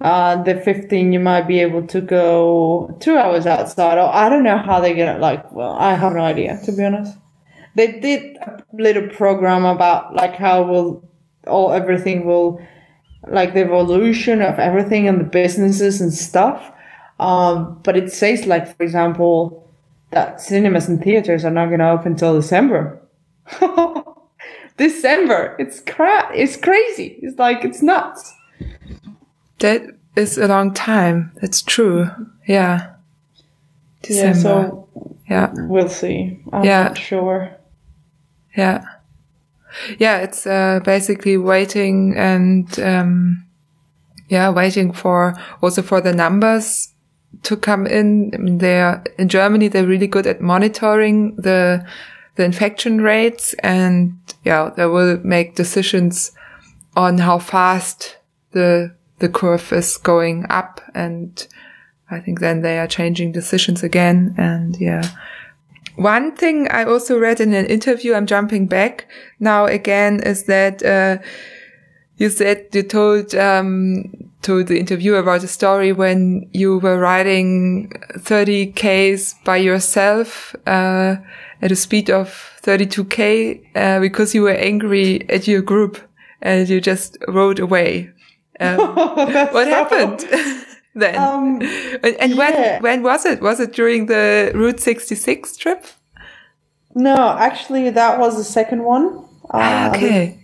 [0.00, 4.42] uh, the 15 you might be able to go two hours outside or i don't
[4.42, 7.16] know how they're gonna like well i have no idea to be honest.
[7.76, 11.06] They did a little program about like how will
[11.46, 12.60] all everything will
[13.28, 16.72] like the evolution of everything and the businesses and stuff.
[17.20, 19.70] Um, but it says like for example
[20.10, 23.00] that cinemas and theaters are not going to open until december.
[24.78, 25.56] December!
[25.58, 27.18] It's crap it's crazy!
[27.22, 28.34] It's like it's nuts
[29.58, 29.82] that
[30.16, 31.32] is a long time.
[31.40, 32.08] That's true.
[32.46, 32.94] Yeah.
[34.02, 34.36] December.
[34.36, 34.88] Yeah, so
[35.28, 35.52] yeah.
[35.54, 36.40] We'll see.
[36.52, 36.84] I'm yeah.
[36.84, 37.56] not sure.
[38.56, 38.84] Yeah.
[39.98, 43.44] Yeah, it's uh, basically waiting and um,
[44.28, 46.94] yeah, waiting for also for the numbers
[47.42, 48.30] to come in.
[48.34, 49.68] I mean, they're in Germany.
[49.68, 51.86] They're really good at monitoring the
[52.36, 56.32] the infection rates, and yeah, they will make decisions
[56.96, 58.16] on how fast
[58.52, 61.46] the the curve is going up and
[62.10, 64.34] I think then they are changing decisions again.
[64.38, 65.08] And yeah.
[65.96, 69.08] One thing I also read in an interview, I'm jumping back
[69.40, 71.18] now again, is that, uh,
[72.16, 74.04] you said you told, um,
[74.42, 81.16] told the interviewer about a story when you were riding 30 Ks by yourself, uh,
[81.62, 85.98] at a speed of 32K, uh, because you were angry at your group
[86.42, 88.10] and you just rode away.
[88.60, 90.24] Um, what happened
[90.94, 91.16] then?
[91.16, 91.60] Um,
[92.02, 92.36] and, and yeah.
[92.36, 93.40] when when was it?
[93.40, 95.86] Was it during the Route 66 trip?
[96.94, 99.24] No, actually, that was the second one.
[99.50, 100.38] Ah, uh, okay.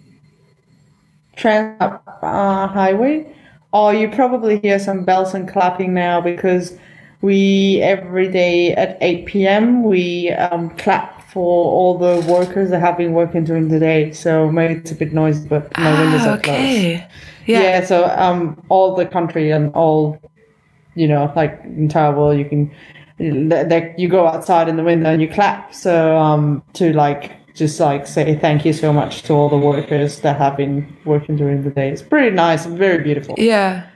[1.36, 3.34] Trans uh, highway.
[3.72, 6.76] Oh, you probably hear some bells and clapping now because
[7.22, 9.82] we every day at 8 p.m.
[9.82, 14.12] we um, clap for all the workers that have been working during the day.
[14.12, 16.98] So maybe it's a bit noisy, but my ah, windows are okay.
[16.98, 17.12] closed.
[17.46, 17.60] Yeah.
[17.60, 17.84] yeah.
[17.84, 20.18] So um, all the country and all,
[20.94, 25.22] you know, like entire world, you can, that you go outside in the window and
[25.22, 25.74] you clap.
[25.74, 30.20] So um, to like just like say thank you so much to all the workers
[30.20, 31.88] that have been working during the day.
[31.88, 33.36] It's pretty nice and very beautiful.
[33.38, 33.86] Yeah.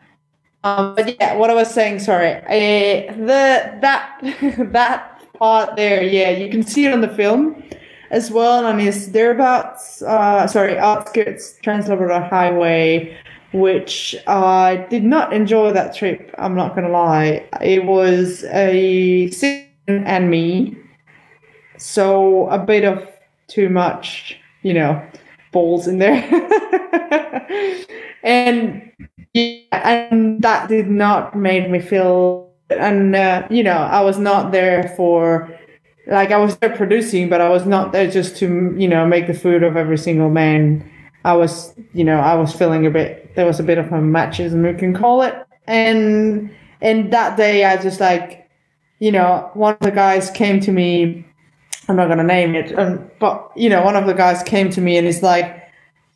[0.65, 4.21] Um, but yeah, what I was saying, sorry, uh, the that
[4.73, 7.63] that part there, yeah, you can see it on the film
[8.11, 13.17] as well, and it's thereabouts, uh, sorry, outskirts Trans-Labrador Highway,
[13.53, 16.35] which I did not enjoy that trip.
[16.39, 17.47] I'm not going to lie.
[17.61, 20.77] It was a sin and me,
[21.79, 23.09] so a bit of
[23.49, 25.03] too much, you know,
[25.53, 26.23] balls in there,
[28.23, 28.93] and
[29.35, 32.46] yeah, and that did not make me feel.
[32.71, 35.51] And uh, you know, I was not there for
[36.07, 39.27] like I was there producing, but I was not there just to you know make
[39.27, 40.91] the food of every single man
[41.27, 43.99] I was, you know, I was feeling a bit, there was a bit of a
[43.99, 45.35] machismo, we can call it.
[45.67, 48.49] And, and that day I just like,
[49.01, 51.27] you know, one of the guys came to me,
[51.89, 54.71] I'm not going to name it, um, but, you know, one of the guys came
[54.71, 55.65] to me and he's like,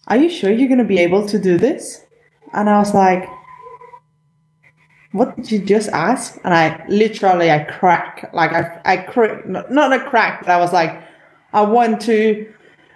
[0.06, 2.04] are you sure you're going to be able to do this?
[2.52, 3.28] And I was like,
[5.12, 6.38] what did you just ask?
[6.44, 10.72] And I literally, I crack, like I, I crack, not a crack, but I was
[10.72, 11.02] like,
[11.52, 12.52] I want to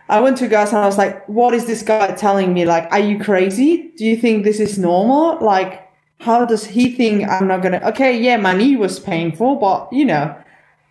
[0.08, 2.66] I went to Gus and I was like, what is this guy telling me?
[2.66, 3.90] Like, are you crazy?
[3.96, 5.42] Do you think this is normal?
[5.42, 5.88] Like,
[6.20, 10.04] how does he think I'm not gonna, okay, yeah, my knee was painful, but you
[10.04, 10.36] know,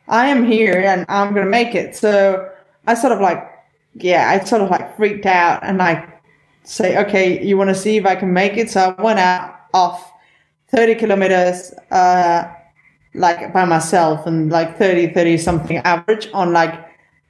[0.07, 1.95] I am here and I'm gonna make it.
[1.95, 2.49] So
[2.87, 3.47] I sort of like,
[3.95, 6.11] yeah, I sort of like freaked out and I
[6.63, 8.71] say, okay, you want to see if I can make it?
[8.71, 10.11] So I went out off
[10.73, 12.51] 30 kilometers, uh,
[13.13, 16.73] like by myself and like 30, 30 something average on like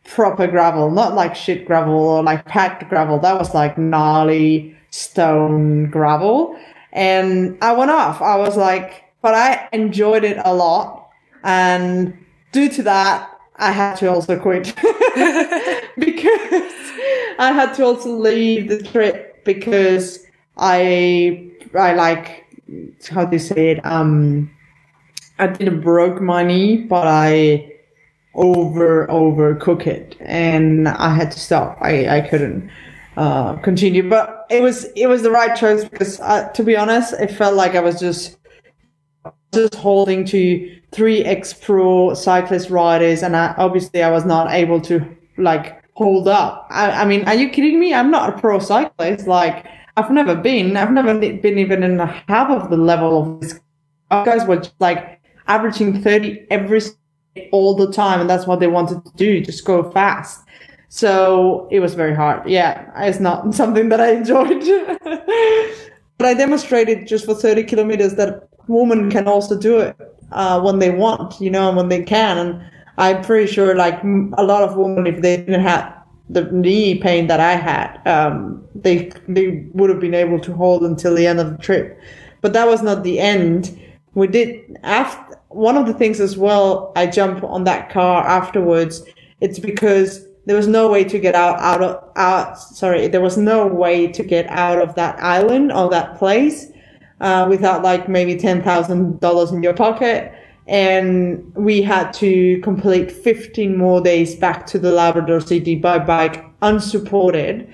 [0.06, 3.20] proper gravel, not like shit gravel or like packed gravel.
[3.20, 6.58] That was like gnarly stone gravel.
[6.94, 8.22] And I went off.
[8.22, 11.10] I was like, but I enjoyed it a lot.
[11.44, 12.18] And
[12.52, 14.74] due to that, I had to also quit
[15.98, 16.74] because
[17.40, 20.26] I had to also leave the trip because
[20.58, 22.43] I I like
[23.10, 23.86] how you say it?
[23.86, 24.52] Um
[25.40, 27.74] I didn't broke my knee but I
[28.36, 30.16] over over cook it.
[30.20, 31.78] And I had to stop.
[31.82, 32.70] I I couldn't
[33.18, 34.08] uh, continue.
[34.10, 37.56] But it was it was the right choice because uh, to be honest it felt
[37.56, 38.38] like I was just
[39.54, 43.24] just holding to three ex pro cyclist riders.
[43.24, 45.06] And I, obviously I was not able to
[45.38, 46.68] like hold up.
[46.70, 47.94] I, I mean are you kidding me?
[47.94, 49.28] I'm not a pro cyclist.
[49.28, 50.76] Like I've never been.
[50.76, 53.60] I've never been even in half of the level of this.
[54.12, 56.82] Our guys were just like averaging 30 every
[57.52, 58.22] all the time.
[58.22, 59.42] And that's what they wanted to do.
[59.42, 60.42] Just go fast.
[60.90, 62.48] So it was very hard.
[62.48, 62.90] Yeah.
[62.98, 64.64] It's not something that I enjoyed,
[66.18, 69.96] but I demonstrated just for 30 kilometers that women can also do it,
[70.32, 72.38] uh, when they want, you know, and when they can.
[72.38, 72.64] And
[72.98, 76.03] I'm pretty sure like a lot of women, if they didn't have
[76.34, 80.84] the knee pain that I had, um, they they would have been able to hold
[80.84, 82.00] until the end of the trip.
[82.42, 83.80] But that was not the end.
[84.14, 86.92] We did after one of the things as well.
[86.96, 89.04] I jumped on that car afterwards.
[89.42, 92.60] It's because there was no way to get out out of out.
[92.60, 96.68] Sorry, there was no way to get out of that island or that place
[97.22, 100.33] uh, without like maybe ten thousand dollars in your pocket
[100.68, 106.46] and we had to complete 15 more days back to the Labrador City by bike
[106.62, 107.72] unsupported.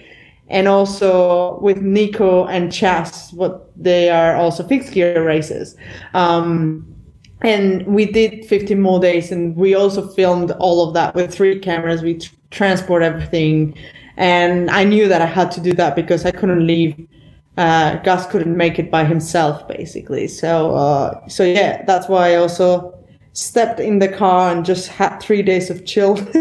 [0.48, 5.76] And also with Nico and Chas, what they are also fixed gear races.
[6.16, 6.86] Um,
[7.42, 11.60] and we did 15 more days and we also filmed all of that with three
[11.60, 12.02] cameras.
[12.02, 12.20] We
[12.50, 13.78] transport everything.
[14.18, 17.08] And I knew that I had to do that because I couldn't leave
[17.58, 20.28] uh, Gus couldn't make it by himself, basically.
[20.28, 22.98] So, uh, so yeah, that's why I also
[23.34, 26.18] stepped in the car and just had three days of chill.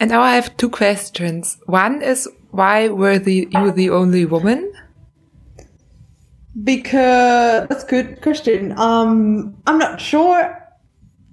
[0.00, 1.58] and now I have two questions.
[1.66, 4.72] One is why were the you the only woman?
[6.62, 8.72] Because that's a good question.
[8.78, 10.58] Um, I'm not sure,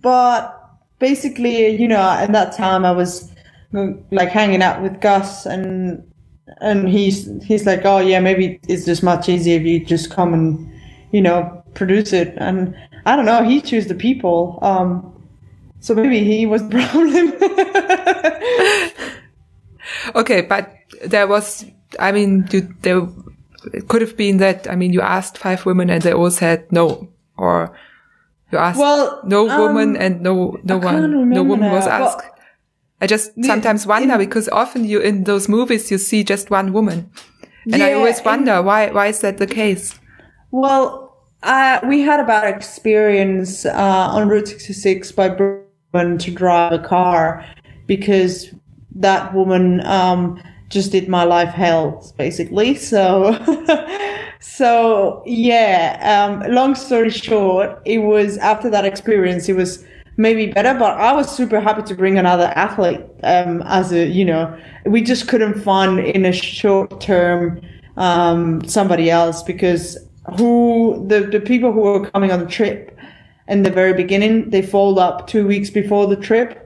[0.01, 0.59] but
[0.99, 3.31] basically, you know, at that time I was
[4.11, 6.03] like hanging out with Gus and
[6.61, 10.33] and he's he's like, oh yeah, maybe it's just much easier if you just come
[10.33, 10.71] and
[11.11, 12.33] you know produce it.
[12.37, 12.75] And
[13.05, 14.59] I don't know, he chose the people.
[14.61, 15.09] Um,
[15.79, 17.33] so maybe he was the problem.
[20.15, 20.73] okay, but
[21.05, 21.65] there was,
[21.99, 23.07] I mean, you, there
[23.73, 24.69] it could have been that.
[24.69, 27.77] I mean, you asked five women and they all said no, or
[28.51, 32.19] you asked well, no um, woman and no no one no woman was asked.
[32.19, 32.32] Well,
[33.03, 37.11] I just sometimes wonder because often you in those movies you see just one woman,
[37.65, 39.99] and yeah, I always wonder why why is that the case?
[40.51, 46.71] Well, uh, we had a bad experience uh, on Route 66 by Brooklyn to drive
[46.71, 47.45] a car
[47.87, 48.55] because
[48.95, 52.75] that woman um, just did my life hell basically.
[52.93, 53.35] So.
[54.39, 59.85] so yeah um, long story short it was after that experience it was
[60.17, 60.77] maybe better.
[60.77, 65.01] But I was super happy to bring another athlete um, as a, you know, we
[65.01, 67.61] just couldn't find in a short term
[67.97, 69.97] um, somebody else because
[70.37, 72.97] who the, the people who were coming on the trip
[73.47, 76.59] in the very beginning, they fold up two weeks before the trip.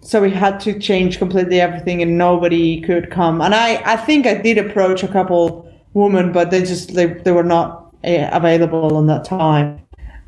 [0.00, 3.40] So we had to change completely everything and nobody could come.
[3.40, 7.32] And I, I think I did approach a couple women, but they just, they, they
[7.32, 9.80] were not uh, available on that time.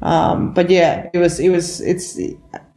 [0.03, 2.19] Um, but yeah, it was, it was, it's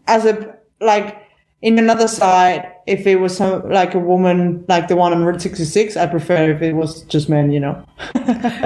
[0.08, 1.22] as a, like,
[1.62, 5.42] in another side, if it was some, like a woman, like the one on Route
[5.42, 7.86] 66, I prefer if it was just men, you know?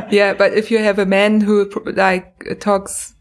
[0.10, 3.14] yeah, but if you have a man who like talks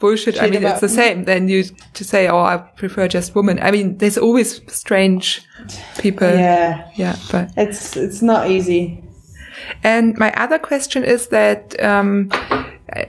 [0.00, 1.24] bullshit, Shit I mean, it's the same.
[1.24, 1.62] Then you
[1.94, 3.60] to say, oh, I prefer just women.
[3.62, 5.42] I mean, there's always strange
[5.98, 6.28] people.
[6.28, 6.90] Yeah.
[6.96, 9.04] Yeah, but it's, it's not easy.
[9.84, 12.32] And my other question is that, um,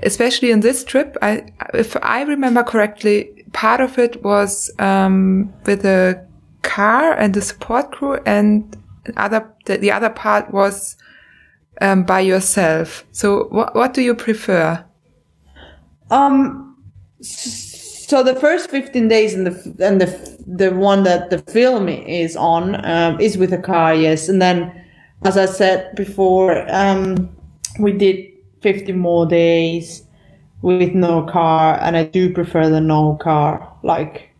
[0.03, 5.85] especially in this trip, I, if I remember correctly, part of it was um, with
[5.85, 6.25] a
[6.61, 8.77] car and the support crew, and
[9.17, 10.97] other the, the other part was
[11.81, 13.05] um, by yourself.
[13.11, 14.83] So, what what do you prefer?
[16.09, 16.67] Um.
[17.21, 22.35] So the first fifteen days and the and the the one that the film is
[22.35, 24.83] on um, is with a car, yes, and then
[25.23, 27.29] as I said before, um,
[27.79, 28.30] we did
[28.61, 30.03] 50 more days
[30.61, 33.75] with no car and I do prefer the no car.
[33.83, 34.31] Like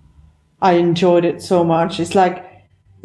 [0.62, 2.00] I enjoyed it so much.
[2.00, 2.46] It's like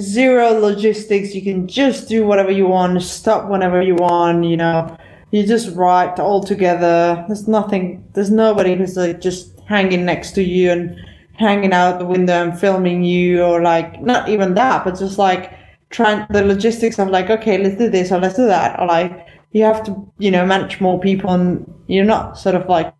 [0.00, 1.34] zero logistics.
[1.34, 4.96] You can just do whatever you want, stop whenever you want, you know.
[5.30, 7.24] You just ride all together.
[7.26, 10.96] There's nothing, there's nobody who's like just hanging next to you and
[11.32, 15.52] hanging out the window and filming you or like not even that, but just like
[15.90, 18.78] trying the logistics of like, okay, let's do this or let's do that.
[18.78, 19.26] Or like
[19.56, 22.92] you have to, you know, manage more people and you're not sort of like,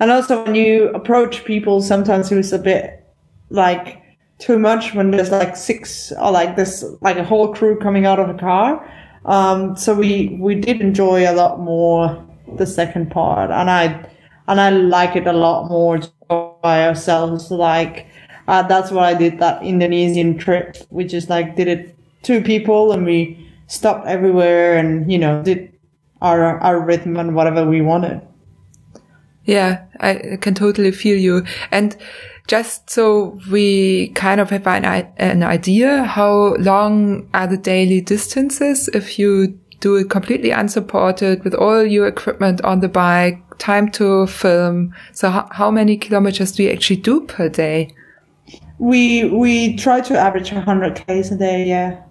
[0.00, 3.06] and also when you approach people, sometimes it was a bit
[3.50, 4.02] like
[4.38, 8.18] too much when there's like six or like this, like a whole crew coming out
[8.18, 8.84] of a car.
[9.26, 14.04] Um, so we, we did enjoy a lot more the second part and I,
[14.48, 16.00] and I like it a lot more
[16.62, 17.52] by ourselves.
[17.52, 18.08] Like,
[18.48, 20.78] uh, that's why I did that Indonesian trip.
[20.90, 21.94] We just like did it
[22.24, 25.72] two people and we stopped everywhere and, you know, did
[26.20, 28.20] our, our rhythm and whatever we wanted.
[29.44, 31.44] Yeah, I can totally feel you.
[31.70, 31.96] And
[32.48, 34.84] just so we kind of have an,
[35.16, 41.54] an idea, how long are the daily distances if you do it completely unsupported with
[41.54, 44.92] all your equipment on the bike, time to film?
[45.12, 47.94] So how, how many kilometers do you actually do per day?
[48.78, 52.02] We, we try to average 100 Ks a day, yeah.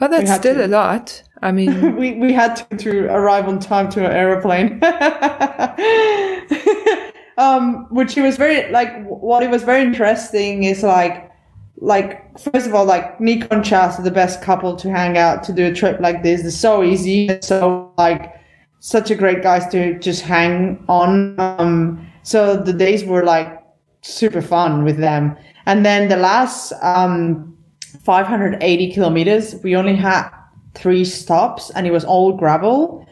[0.00, 0.66] Well, that's still to.
[0.66, 1.22] a lot.
[1.42, 4.80] I mean, we, we had to, to arrive on time to an aeroplane.
[7.38, 11.30] um, which was very, like, what it was very interesting is like,
[11.78, 15.42] like, first of all, like, Nico and Chas are the best couple to hang out
[15.44, 16.44] to do a trip like this.
[16.44, 17.28] It's so easy.
[17.28, 18.34] It's so, like,
[18.80, 21.38] such a great guys to just hang on.
[21.38, 23.62] Um, so the days were, like,
[24.02, 25.36] super fun with them.
[25.66, 27.56] And then the last, um,
[28.02, 30.28] 580 kilometers, we only had
[30.74, 33.06] three stops and it was all gravel.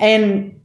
[0.00, 0.58] And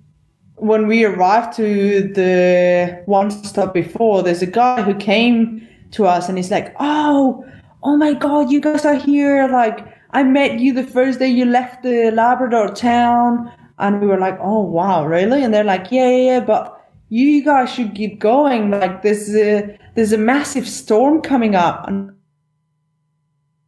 [0.55, 6.29] when we arrived to the one stop before, there's a guy who came to us
[6.29, 7.45] and he's like, Oh,
[7.83, 9.47] oh my God, you guys are here.
[9.47, 13.51] Like, I met you the first day you left the Labrador town.
[13.79, 15.43] And we were like, Oh, wow, really?
[15.43, 18.71] And they're like, Yeah, yeah, yeah, but you guys should keep going.
[18.71, 21.87] Like, there's a, there's a massive storm coming up.
[21.87, 22.12] And,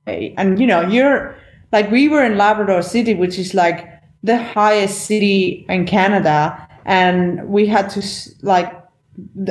[0.07, 1.35] and you know, you're,
[1.71, 3.89] like we were in Labrador City, which is like
[4.23, 8.01] the highest city in Canada, and we had to
[8.41, 8.71] like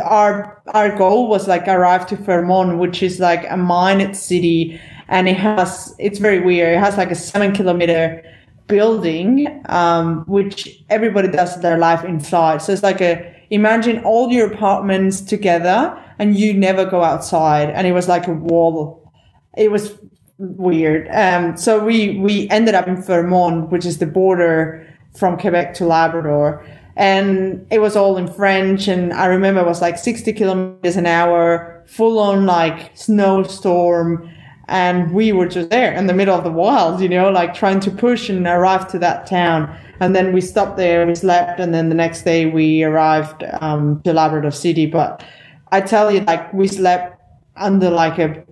[0.02, 5.28] our our goal was like arrive to Fermont, which is like a mined city, and
[5.28, 6.76] it has it's very weird.
[6.76, 8.22] It has like a seven kilometer
[8.66, 12.62] building, um, which everybody does their life inside.
[12.62, 17.86] So it's like a imagine all your apartments together, and you never go outside, and
[17.86, 19.12] it was like a wall.
[19.56, 19.98] It was
[20.38, 21.08] weird.
[21.12, 25.86] Um, so we we ended up in Fermont, which is the border from Quebec to
[25.86, 26.64] Labrador,
[26.96, 28.88] and it was all in French.
[28.88, 34.30] And I remember it was like 60 kilometers an hour, full on like snowstorm.
[34.66, 37.80] And we were just there in the middle of the wild, you know, like trying
[37.80, 39.76] to push and arrive to that town.
[40.00, 44.00] And then we stopped there, we slept, and then the next day we arrived um,
[44.04, 44.86] to Labrador City.
[44.86, 45.22] But
[45.70, 47.20] I tell you, like we slept
[47.56, 48.42] under like a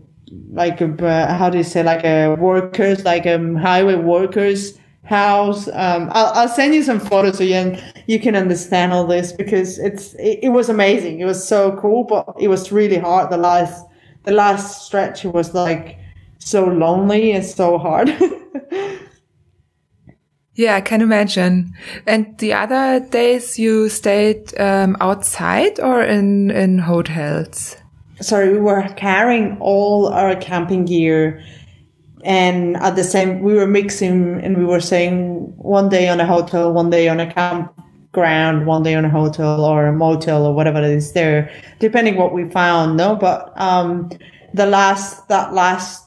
[0.53, 5.69] like uh, how do you say like a workers like a um, highway workers house.
[5.69, 7.77] Um I'll, I'll send you some photos so you,
[8.07, 11.21] you can understand all this because it's it, it, was amazing.
[11.21, 13.31] It was so cool but it was really hard.
[13.31, 13.85] The last
[14.25, 15.99] the last stretch was like
[16.39, 18.09] so lonely and so hard.
[20.55, 21.73] Yeah i can imagine.
[22.07, 27.77] And the other days you stayed um, outside or in in hotels
[28.23, 31.43] sorry, we were carrying all our camping gear
[32.25, 36.27] and at the same we were mixing and we were saying one day on a
[36.27, 40.55] hotel one day on a campground one day on a hotel or a motel or
[40.55, 41.51] whatever it is there
[41.81, 43.17] depending what we found no?
[43.17, 44.11] But um
[44.55, 46.07] the last that last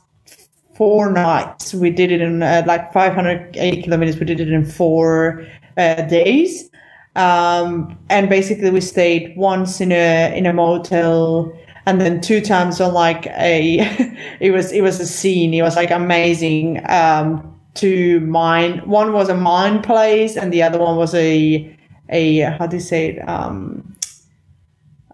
[0.75, 5.45] four nights we did it in uh, like 580 kilometers we did it in four
[5.77, 6.69] uh, days.
[7.17, 11.53] Um and basically we stayed once in a in a motel
[11.85, 13.79] and then two times on like a
[14.39, 19.29] it was it was a scene it was like amazing um to mine one was
[19.29, 21.77] a mine place and the other one was a
[22.09, 23.95] a how do you say it um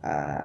[0.04, 0.42] uh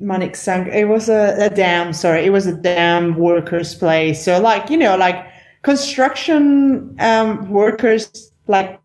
[0.00, 0.68] Manic-Cinq.
[0.68, 1.92] It was a, a dam.
[1.92, 4.24] Sorry, it was a dam workers' place.
[4.24, 5.26] So, like you know, like
[5.62, 8.79] construction um, workers, like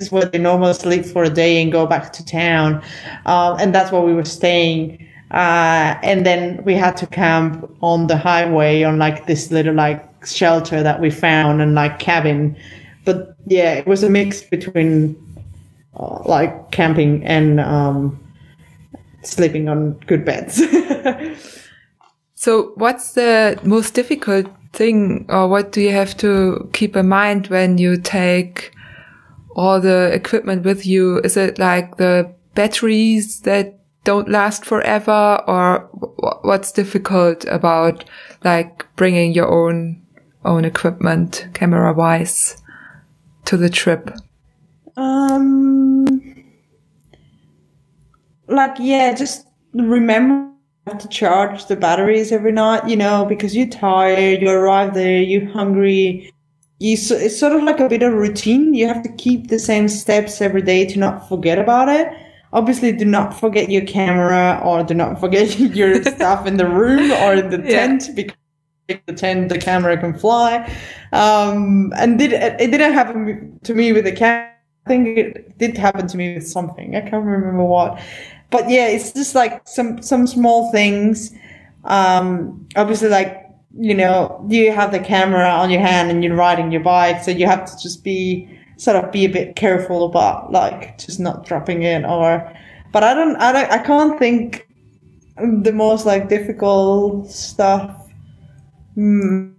[0.00, 2.82] is where they normally sleep for a day and go back to town.
[3.26, 5.06] Uh, and that's where we were staying.
[5.30, 10.26] Uh, and then we had to camp on the highway on like this little like
[10.26, 12.56] shelter that we found and like cabin.
[13.04, 15.16] But yeah, it was a mix between
[15.98, 18.18] uh, like camping and um,
[19.22, 20.62] sleeping on good beds.
[22.34, 27.48] so, what's the most difficult thing, or what do you have to keep in mind
[27.48, 28.73] when you take
[29.54, 31.18] all the equipment with you?
[31.20, 35.42] Is it like the batteries that don't last forever?
[35.46, 35.88] Or
[36.42, 38.04] what's difficult about
[38.44, 40.02] like bringing your own
[40.44, 42.56] own equipment camera wise
[43.46, 44.10] to the trip?
[44.96, 46.04] Um
[48.48, 50.50] like yeah just remember
[50.98, 55.50] to charge the batteries every night you know because you're tired you arrive there you're
[55.50, 56.30] hungry
[56.84, 58.74] you it's sort of like a bit of routine.
[58.74, 62.12] You have to keep the same steps every day to not forget about it.
[62.52, 67.10] Obviously do not forget your camera or do not forget your stuff in the room
[67.10, 67.86] or in the yeah.
[67.86, 68.36] tent because
[68.86, 70.70] the tent the camera can fly.
[71.12, 74.50] Um, and did it didn't happen to me with the camera
[74.86, 76.94] i think it did happen to me with something.
[76.94, 77.98] I can't remember what.
[78.50, 81.32] But yeah it's just like some some small things.
[81.84, 83.43] Um, obviously like
[83.76, 87.30] you know you have the camera on your hand and you're riding your bike so
[87.30, 91.44] you have to just be sort of be a bit careful about like just not
[91.44, 92.52] dropping it or
[92.92, 94.68] but I don't I don't I can't think
[95.36, 98.08] the most like difficult stuff
[98.94, 99.50] hmm.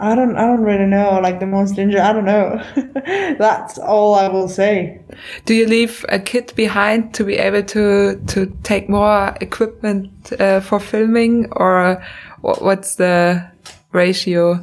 [0.00, 2.62] I don't I don't really know like the most dangerous I don't know
[3.38, 5.00] that's all I will say
[5.44, 10.60] do you leave a kit behind to be able to to take more equipment uh,
[10.60, 12.04] for filming or
[12.42, 13.50] what's the
[13.92, 14.60] ratio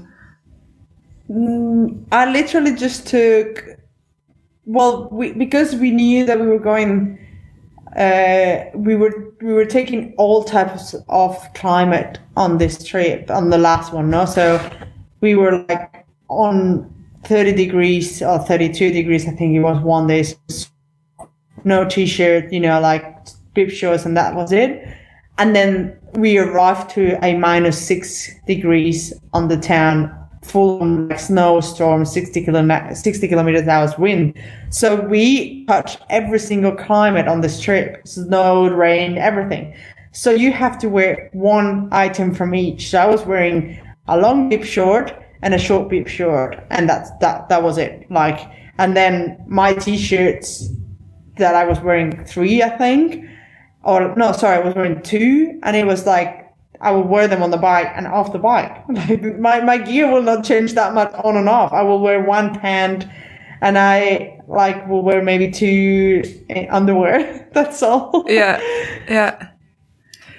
[1.30, 3.63] Mm, I literally just took,
[4.65, 7.19] well, we, because we knew that we were going,
[7.95, 13.57] uh, we were we were taking all types of climate on this trip on the
[13.57, 14.25] last one, no?
[14.25, 14.59] So
[15.21, 16.91] we were like on
[17.25, 20.25] 30 degrees or 32 degrees, I think it was one day.
[21.63, 24.88] No t-shirt, you know, like bib shorts, and that was it.
[25.39, 30.13] And then we arrived to a minus six degrees on the town
[30.43, 34.37] full like snowstorm, 60, kilo, 60 kilometers hours wind.
[34.69, 39.75] So we touch every single climate on this trip, snow, rain, everything.
[40.11, 42.89] So you have to wear one item from each.
[42.89, 46.61] So I was wearing a long bib short and a short bib short.
[46.69, 48.11] And that's, that, that was it.
[48.11, 48.39] Like,
[48.77, 50.69] and then my t-shirts
[51.37, 53.25] that I was wearing three, I think,
[53.84, 56.39] or no, sorry, I was wearing two and it was like
[56.82, 58.88] I will wear them on the bike and off the bike.
[59.39, 61.73] my, my gear will not change that much on and off.
[61.73, 63.05] I will wear one pant
[63.61, 67.49] and I like will wear maybe two eh, underwear.
[67.53, 68.25] That's all.
[68.27, 68.59] Yeah.
[69.09, 69.49] Yeah.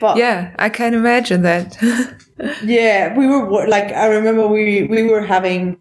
[0.00, 1.76] But yeah, I can imagine that.
[2.64, 5.76] yeah, we were like, I remember we, we were having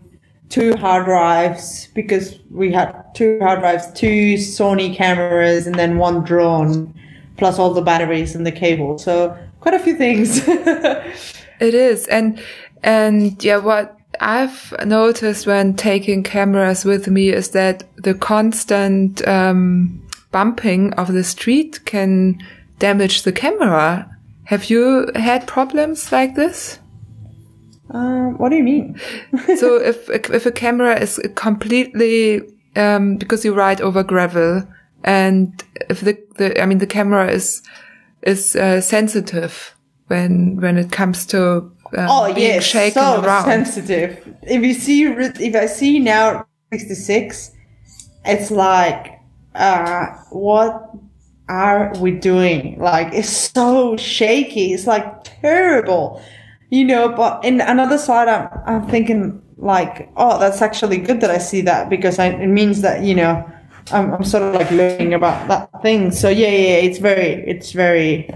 [0.49, 6.21] two hard drives because we had two hard drives, two Sony cameras and then one
[6.25, 6.93] drone
[7.39, 8.99] plus all the batteries and the cable.
[8.99, 10.43] So quite a few things.
[10.47, 12.05] it is.
[12.07, 12.39] And,
[12.83, 20.05] and yeah, what I've noticed when taking cameras with me is that the constant, um,
[20.31, 22.39] bumping of the street can
[22.77, 24.09] damage the camera.
[24.45, 26.79] Have you had problems like this?
[27.91, 28.99] Uh, what do you mean?
[29.57, 32.41] so if if a camera is completely
[32.75, 34.67] um, because you ride over gravel,
[35.03, 37.61] and if the, the I mean the camera is
[38.21, 39.75] is uh, sensitive
[40.07, 43.45] when when it comes to um, oh being yes, shaken so around.
[43.45, 44.35] sensitive.
[44.43, 47.51] If you see, if I see now sixty six,
[48.25, 49.19] it's like,
[49.55, 50.91] uh, what
[51.47, 52.77] are we doing?
[52.79, 54.73] Like, it's so shaky.
[54.73, 56.21] It's like terrible,
[56.69, 57.09] you know.
[57.09, 61.61] But in another side, I'm I'm thinking like, oh, that's actually good that I see
[61.61, 63.49] that because I, it means that you know
[63.91, 66.11] I'm, I'm sort of like learning about that thing.
[66.11, 68.29] So yeah, yeah, it's very, it's very,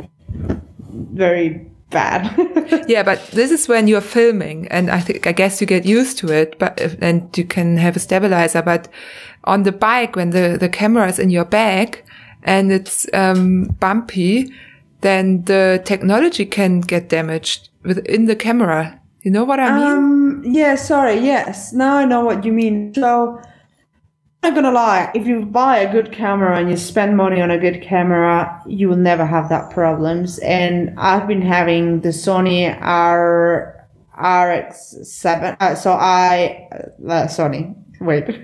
[0.90, 2.86] very bad.
[2.88, 6.18] yeah, but this is when you're filming, and I think I guess you get used
[6.20, 6.60] to it.
[6.60, 8.62] But and you can have a stabilizer.
[8.62, 8.90] But
[9.46, 12.04] on the bike, when the the camera is in your bag
[12.44, 14.52] and it's um, bumpy,
[15.02, 19.00] then the technology can get damaged within the camera.
[19.22, 19.88] You know what I mean?
[19.88, 20.76] Um, yeah.
[20.76, 21.20] Sorry.
[21.20, 21.72] Yes.
[21.72, 22.94] Now I know what you mean.
[22.94, 23.40] So
[24.44, 27.58] not gonna lie, if you buy a good camera and you spend money on a
[27.58, 30.38] good camera, you will never have that problems.
[30.40, 33.88] And I've been having the Sony R
[34.20, 35.58] RX7.
[35.60, 38.28] Uh, so I, uh, Sony, wait,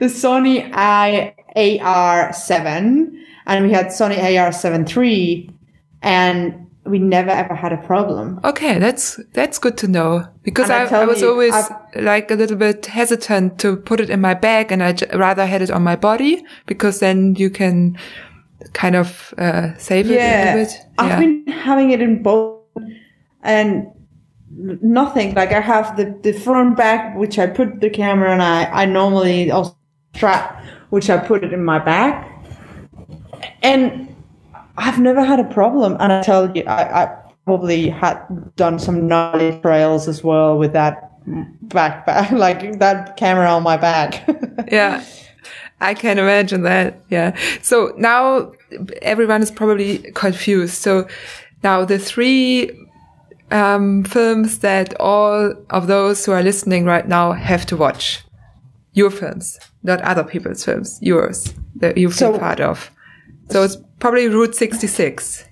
[0.00, 5.50] the Sony I AR7, and we had Sony AR7 III,
[6.02, 8.40] and we never ever had a problem.
[8.44, 12.34] Okay, that's that's good to know because I, I, was you, always I've, like a
[12.34, 15.82] little bit hesitant to put it in my bag, and I rather had it on
[15.82, 17.98] my body because then you can
[18.72, 20.86] kind of uh, save yeah, it a little bit.
[20.98, 21.04] Yeah.
[21.04, 22.62] I've been having it in both,
[23.42, 23.86] and
[24.50, 25.34] nothing.
[25.34, 28.84] Like I have the the front bag, which I put the camera, and I I
[28.86, 29.76] normally also
[30.14, 32.24] strap, which I put it in my bag,
[33.62, 34.14] and
[34.78, 38.22] I've never had a problem, and I tell you, I, I probably had
[38.56, 41.10] done some gnarly trails as well with that
[41.68, 44.26] backpack, like that camera on my back.
[44.72, 45.04] yeah.
[45.80, 47.00] I can imagine that.
[47.08, 47.36] Yeah.
[47.62, 48.52] So now
[49.02, 50.74] everyone is probably confused.
[50.74, 51.06] So
[51.62, 52.70] now the three
[53.50, 58.24] um, films that all of those who are listening right now have to watch.
[58.92, 62.90] Your films, not other people's films, yours that you feel so, part of.
[63.50, 65.44] So it's probably Route 66.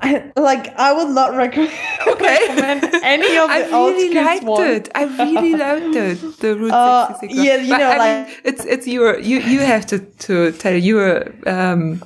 [0.00, 1.72] I, like I would not recommend,
[2.06, 2.38] okay.
[2.48, 4.70] recommend any of the I really liked ones.
[4.70, 4.88] it.
[4.94, 6.40] I really liked it.
[6.40, 7.34] The Route uh, 66.
[7.34, 10.52] Yeah, you but know, I like mean, it's it's your you you have to to
[10.52, 12.02] tell your um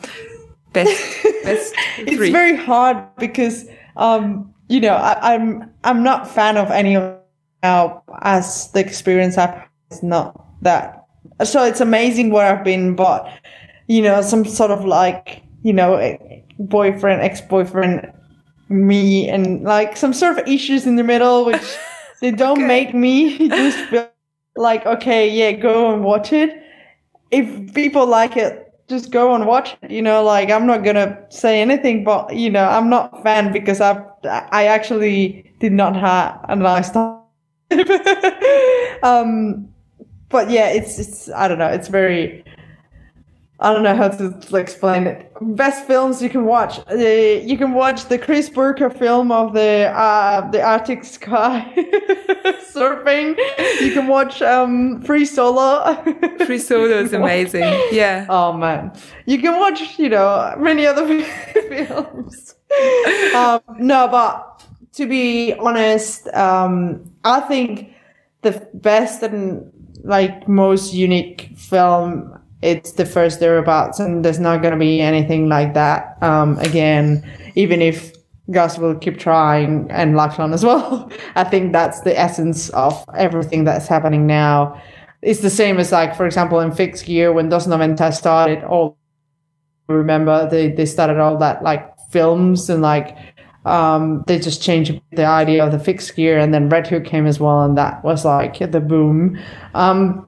[0.72, 1.74] best best.
[1.98, 7.18] it's very hard because um you know I, I'm I'm not fan of any of
[7.62, 11.04] now as the experience I've is not that.
[11.44, 13.28] So it's amazing where I've been, but
[13.86, 15.96] you know some sort of like you know
[16.58, 18.12] boyfriend, ex boyfriend,
[18.68, 21.76] me, and like some sort of issues in the middle, which
[22.20, 22.66] they don't okay.
[22.66, 24.08] make me just feel
[24.56, 26.62] like, okay, yeah, go and watch it.
[27.30, 29.90] If people like it, just go and watch it.
[29.90, 33.52] You know, like I'm not gonna say anything, but you know, I'm not a fan
[33.52, 37.18] because I I actually did not have a nice time.
[39.02, 39.68] um,
[40.28, 42.44] but yeah, it's it's I don't know, it's very
[43.62, 45.32] I don't know how to explain it.
[45.40, 46.80] Best films you can watch.
[46.90, 51.72] Uh, you can watch the Chris Burkard film of the uh, the Arctic Sky
[52.74, 53.38] surfing.
[53.80, 55.94] You can watch um, Free Solo.
[56.46, 57.62] Free Solo is amazing.
[57.92, 58.26] Yeah.
[58.28, 58.92] Oh man,
[59.26, 61.06] you can watch you know many other
[61.68, 62.56] films.
[63.36, 64.64] um, no, but
[64.94, 67.94] to be honest, um, I think
[68.40, 69.70] the best and
[70.02, 75.48] like most unique film it's the first thereabouts and there's not going to be anything
[75.48, 78.12] like that um, again even if
[78.50, 81.10] Gus will keep trying and Lachlan as well.
[81.36, 84.80] I think that's the essence of everything that's happening now.
[85.22, 88.98] It's the same as like, for example, in fixed gear when Dos Noventas started, all
[89.88, 93.16] remember they, they started all that like films and like
[93.64, 97.26] um, they just changed the idea of the fixed gear and then Red Hook came
[97.26, 99.38] as well and that was like the boom.
[99.74, 100.26] Um,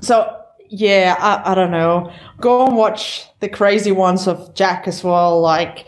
[0.00, 0.41] so
[0.72, 2.10] yeah, I, I don't know.
[2.40, 5.86] Go and watch the crazy ones of Jack as well, like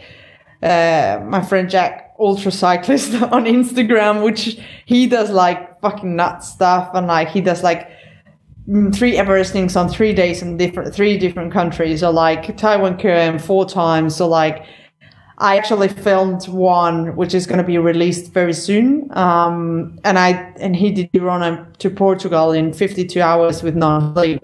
[0.62, 6.90] uh, my friend Jack, ultra cyclist on Instagram, which he does like fucking nut stuff
[6.93, 7.89] and like he does like
[8.69, 13.39] mm, three Everestings on three days in different three different countries, or like Taiwan Korea
[13.39, 14.66] four times, or like.
[15.45, 19.15] I actually filmed one which is going to be released very soon.
[19.15, 24.43] Um, and I and he did run to Portugal in 52 hours with no sleep.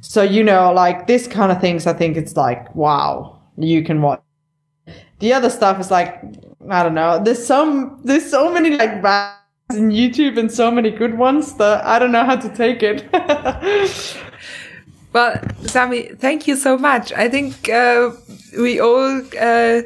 [0.00, 4.00] So, you know, like this kind of things, I think it's like, wow, you can
[4.00, 4.22] watch.
[5.18, 6.18] The other stuff is like,
[6.70, 7.22] I don't know.
[7.22, 9.36] There's some, there's so many like bad
[9.74, 13.04] in YouTube and so many good ones that I don't know how to take it.
[15.12, 17.12] well, Sami, thank you so much.
[17.12, 18.12] I think uh,
[18.56, 19.82] we all uh,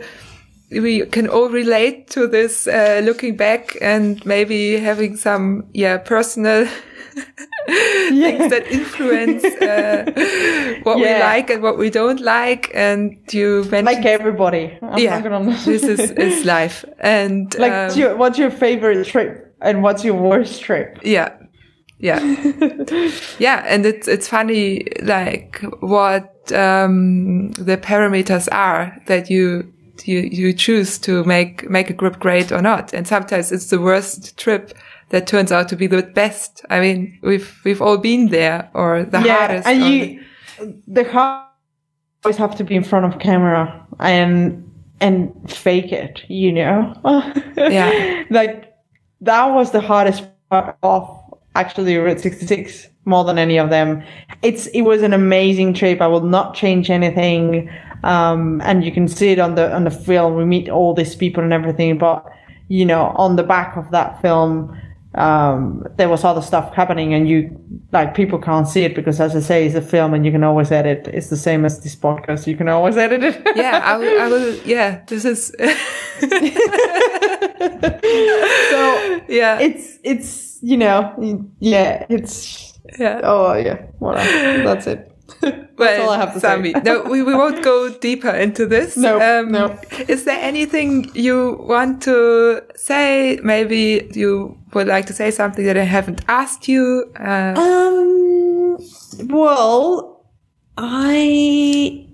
[0.80, 6.66] we can all relate to this uh, looking back and maybe having some yeah personal
[7.66, 11.14] things that influence uh, what yeah.
[11.14, 12.70] we like and what we don't like.
[12.74, 14.76] And you mentioned like everybody.
[14.82, 15.20] I'm yeah,
[15.64, 16.84] this is, is life.
[16.98, 20.98] And like, um, your, what's your favorite trip and what's your worst trip?
[21.02, 21.36] Yeah.
[21.98, 22.20] Yeah.
[23.38, 23.64] yeah.
[23.66, 29.72] And it's, it's funny, like what, um, the parameters are that you,
[30.04, 32.92] you, you choose to make, make a group great or not.
[32.92, 34.76] And sometimes it's the worst trip
[35.10, 36.64] that turns out to be the best.
[36.70, 39.68] I mean, we've we've all been there, or the yeah, hardest.
[39.68, 40.24] and you,
[40.86, 41.48] the hard
[42.24, 44.68] always have to be in front of camera and
[45.00, 46.94] and fake it, you know.
[47.56, 48.74] yeah, like
[49.20, 51.20] that was the hardest part of
[51.54, 54.02] actually Route 66 more than any of them.
[54.42, 56.00] It's it was an amazing trip.
[56.00, 57.70] I will not change anything.
[58.02, 60.36] Um, and you can see it on the on the film.
[60.36, 62.24] We meet all these people and everything, but
[62.68, 64.76] you know, on the back of that film,
[65.14, 67.56] um, there was other stuff happening and you
[67.92, 70.42] like people can't see it because as I say it's a film and you can
[70.42, 71.06] always edit.
[71.08, 72.46] It's the same as this podcast.
[72.48, 73.40] You can always edit it.
[73.54, 75.58] Yeah I will, I will yeah this is so
[79.28, 79.60] yeah.
[79.60, 81.14] it's it's you know
[81.60, 83.20] yeah it's yeah.
[83.22, 86.80] oh yeah well that's it That's all I have to Sami, say.
[86.84, 88.96] no, we, we won't go deeper into this.
[89.04, 89.78] No, um, no.
[90.08, 93.38] Is there anything you want to say?
[93.42, 97.12] Maybe you would like to say something that I haven't asked you.
[97.18, 98.78] Uh, um.
[99.28, 100.24] Well,
[100.76, 102.06] I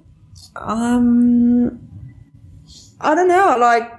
[0.56, 1.90] um.
[3.00, 3.90] I don't know, like,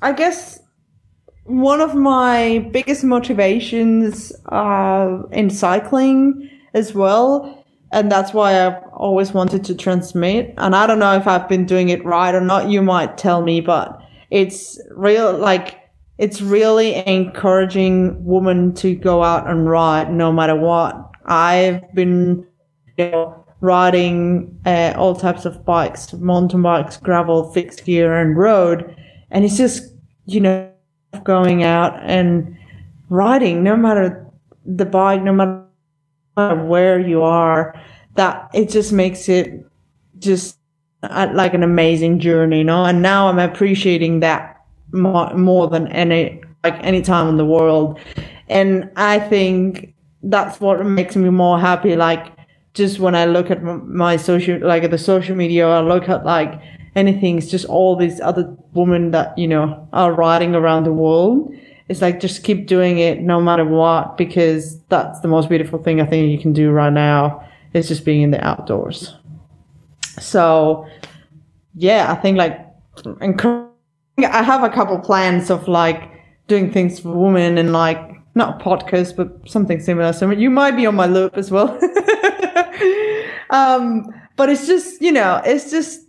[0.00, 0.60] I guess
[1.44, 7.61] one of my biggest motivations uh, in cycling as well,
[7.92, 10.54] and that's why I've always wanted to transmit.
[10.56, 12.68] And I don't know if I've been doing it right or not.
[12.68, 14.00] You might tell me, but
[14.30, 15.78] it's real, like,
[16.18, 21.10] it's really encouraging women to go out and ride no matter what.
[21.26, 22.46] I've been,
[22.96, 28.96] you know, riding uh, all types of bikes, mountain bikes, gravel, fixed gear, and road,
[29.30, 29.84] and it's just,
[30.26, 30.70] you know,
[31.24, 32.56] going out and
[33.08, 34.26] riding, no matter
[34.64, 35.64] the bike, no matter
[36.36, 37.80] where you are,
[38.14, 39.64] that it just makes it
[40.18, 40.58] just
[41.02, 42.84] uh, like an amazing journey, you know.
[42.84, 47.98] And now I'm appreciating that more, more than any like any time in the world,
[48.48, 51.96] and I think that's what makes me more happy.
[51.96, 52.32] Like
[52.74, 56.24] just when I look at my social, like at the social media, I look at
[56.24, 56.60] like
[56.94, 57.38] anything.
[57.38, 61.54] It's just all these other women that, you know, are riding around the world.
[61.88, 66.00] It's like just keep doing it no matter what, because that's the most beautiful thing
[66.00, 69.14] I think you can do right now is just being in the outdoors.
[70.20, 70.86] So
[71.74, 72.58] yeah, I think like,
[73.06, 76.10] I have a couple plans of like
[76.48, 80.12] doing things for women and like, not a podcast, but something similar.
[80.12, 81.68] So you might be on my loop as well.
[83.50, 84.06] um,
[84.36, 86.00] but it's just, you know, it's just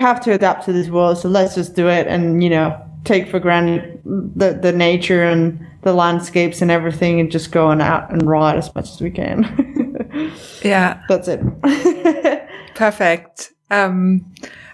[0.00, 3.28] have to adapt to this world, so let's just do it and, you know, take
[3.28, 8.22] for granted the, the nature and the landscapes and everything and just go out and
[8.22, 10.32] ride as much as we can.
[10.62, 11.02] yeah.
[11.08, 11.40] That's it.
[12.74, 13.52] Perfect.
[13.70, 14.32] Um,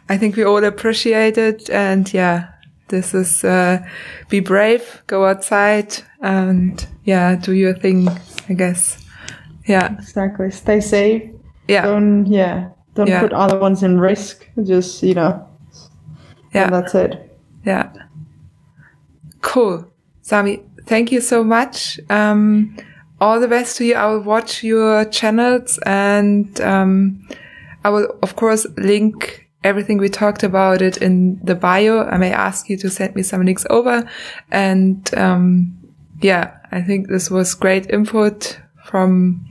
[0.09, 1.71] I think we all appreciate it.
[1.71, 2.49] And yeah,
[2.89, 3.79] this is, uh,
[4.29, 8.09] be brave, go outside and yeah, do your thing,
[8.49, 9.03] I guess.
[9.67, 9.95] Yeah.
[9.95, 10.51] Exactly.
[10.51, 11.31] Stay safe.
[11.69, 11.83] Yeah.
[11.83, 12.71] Don't, yeah.
[12.95, 13.21] Don't yeah.
[13.21, 14.49] put other ones in risk.
[14.63, 15.49] Just, you know.
[16.53, 16.71] Yeah.
[16.71, 17.39] that's it.
[17.65, 17.93] Yeah.
[19.45, 19.87] Cool.
[20.23, 22.01] Sami, thank you so much.
[22.09, 22.77] Um,
[23.21, 23.95] all the best to you.
[23.95, 27.29] I will watch your channels and, um,
[27.85, 32.05] I will, of course, link everything we talked about it in the bio.
[32.05, 34.11] I may ask you to send me some links over.
[34.51, 35.77] And, um,
[36.23, 39.45] yeah, I think this was great input from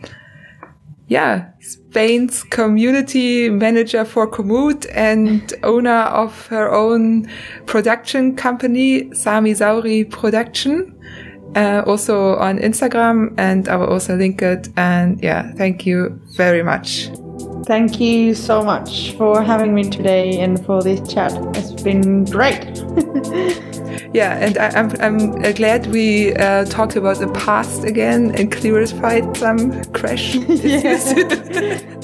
[1.08, 7.28] yeah, Spain's community manager for Komoot and owner of her own
[7.66, 10.90] production company, Sami Sauri Production.
[11.56, 14.70] Uh, also on Instagram and I will also link it.
[14.76, 17.10] And yeah, thank you very much.
[17.66, 21.32] Thank you so much for having me today and for this chat.
[21.56, 22.84] It's been great.
[24.14, 28.52] yeah, and I, am I'm, I'm glad we uh, talked about the past again and
[28.52, 31.14] clarified some crash issues.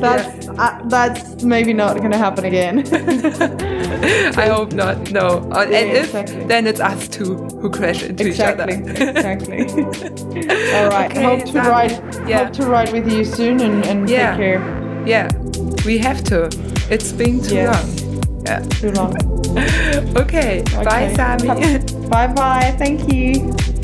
[0.00, 0.52] that's yeah.
[0.52, 2.84] uh, that's maybe not going to happen again.
[4.36, 5.10] I hope not.
[5.10, 6.44] No, uh, yeah, and if exactly.
[6.44, 9.08] then it's us two who crash into exactly, each other.
[9.08, 9.60] exactly.
[10.74, 11.10] All right.
[11.10, 11.90] Okay, hope to ride.
[12.28, 12.44] Yeah.
[12.44, 14.30] Hope to ride with you soon and, and yeah.
[14.30, 15.06] take care.
[15.06, 15.30] Yeah,
[15.84, 16.46] we have to.
[16.90, 18.02] It's been too yes.
[18.02, 18.42] long.
[18.46, 18.60] Yeah.
[18.60, 19.45] Too long.
[19.56, 20.12] Okay.
[20.16, 20.62] okay.
[20.84, 21.48] Bye, Sami.
[22.08, 22.74] Bye bye.
[22.78, 23.75] Thank you.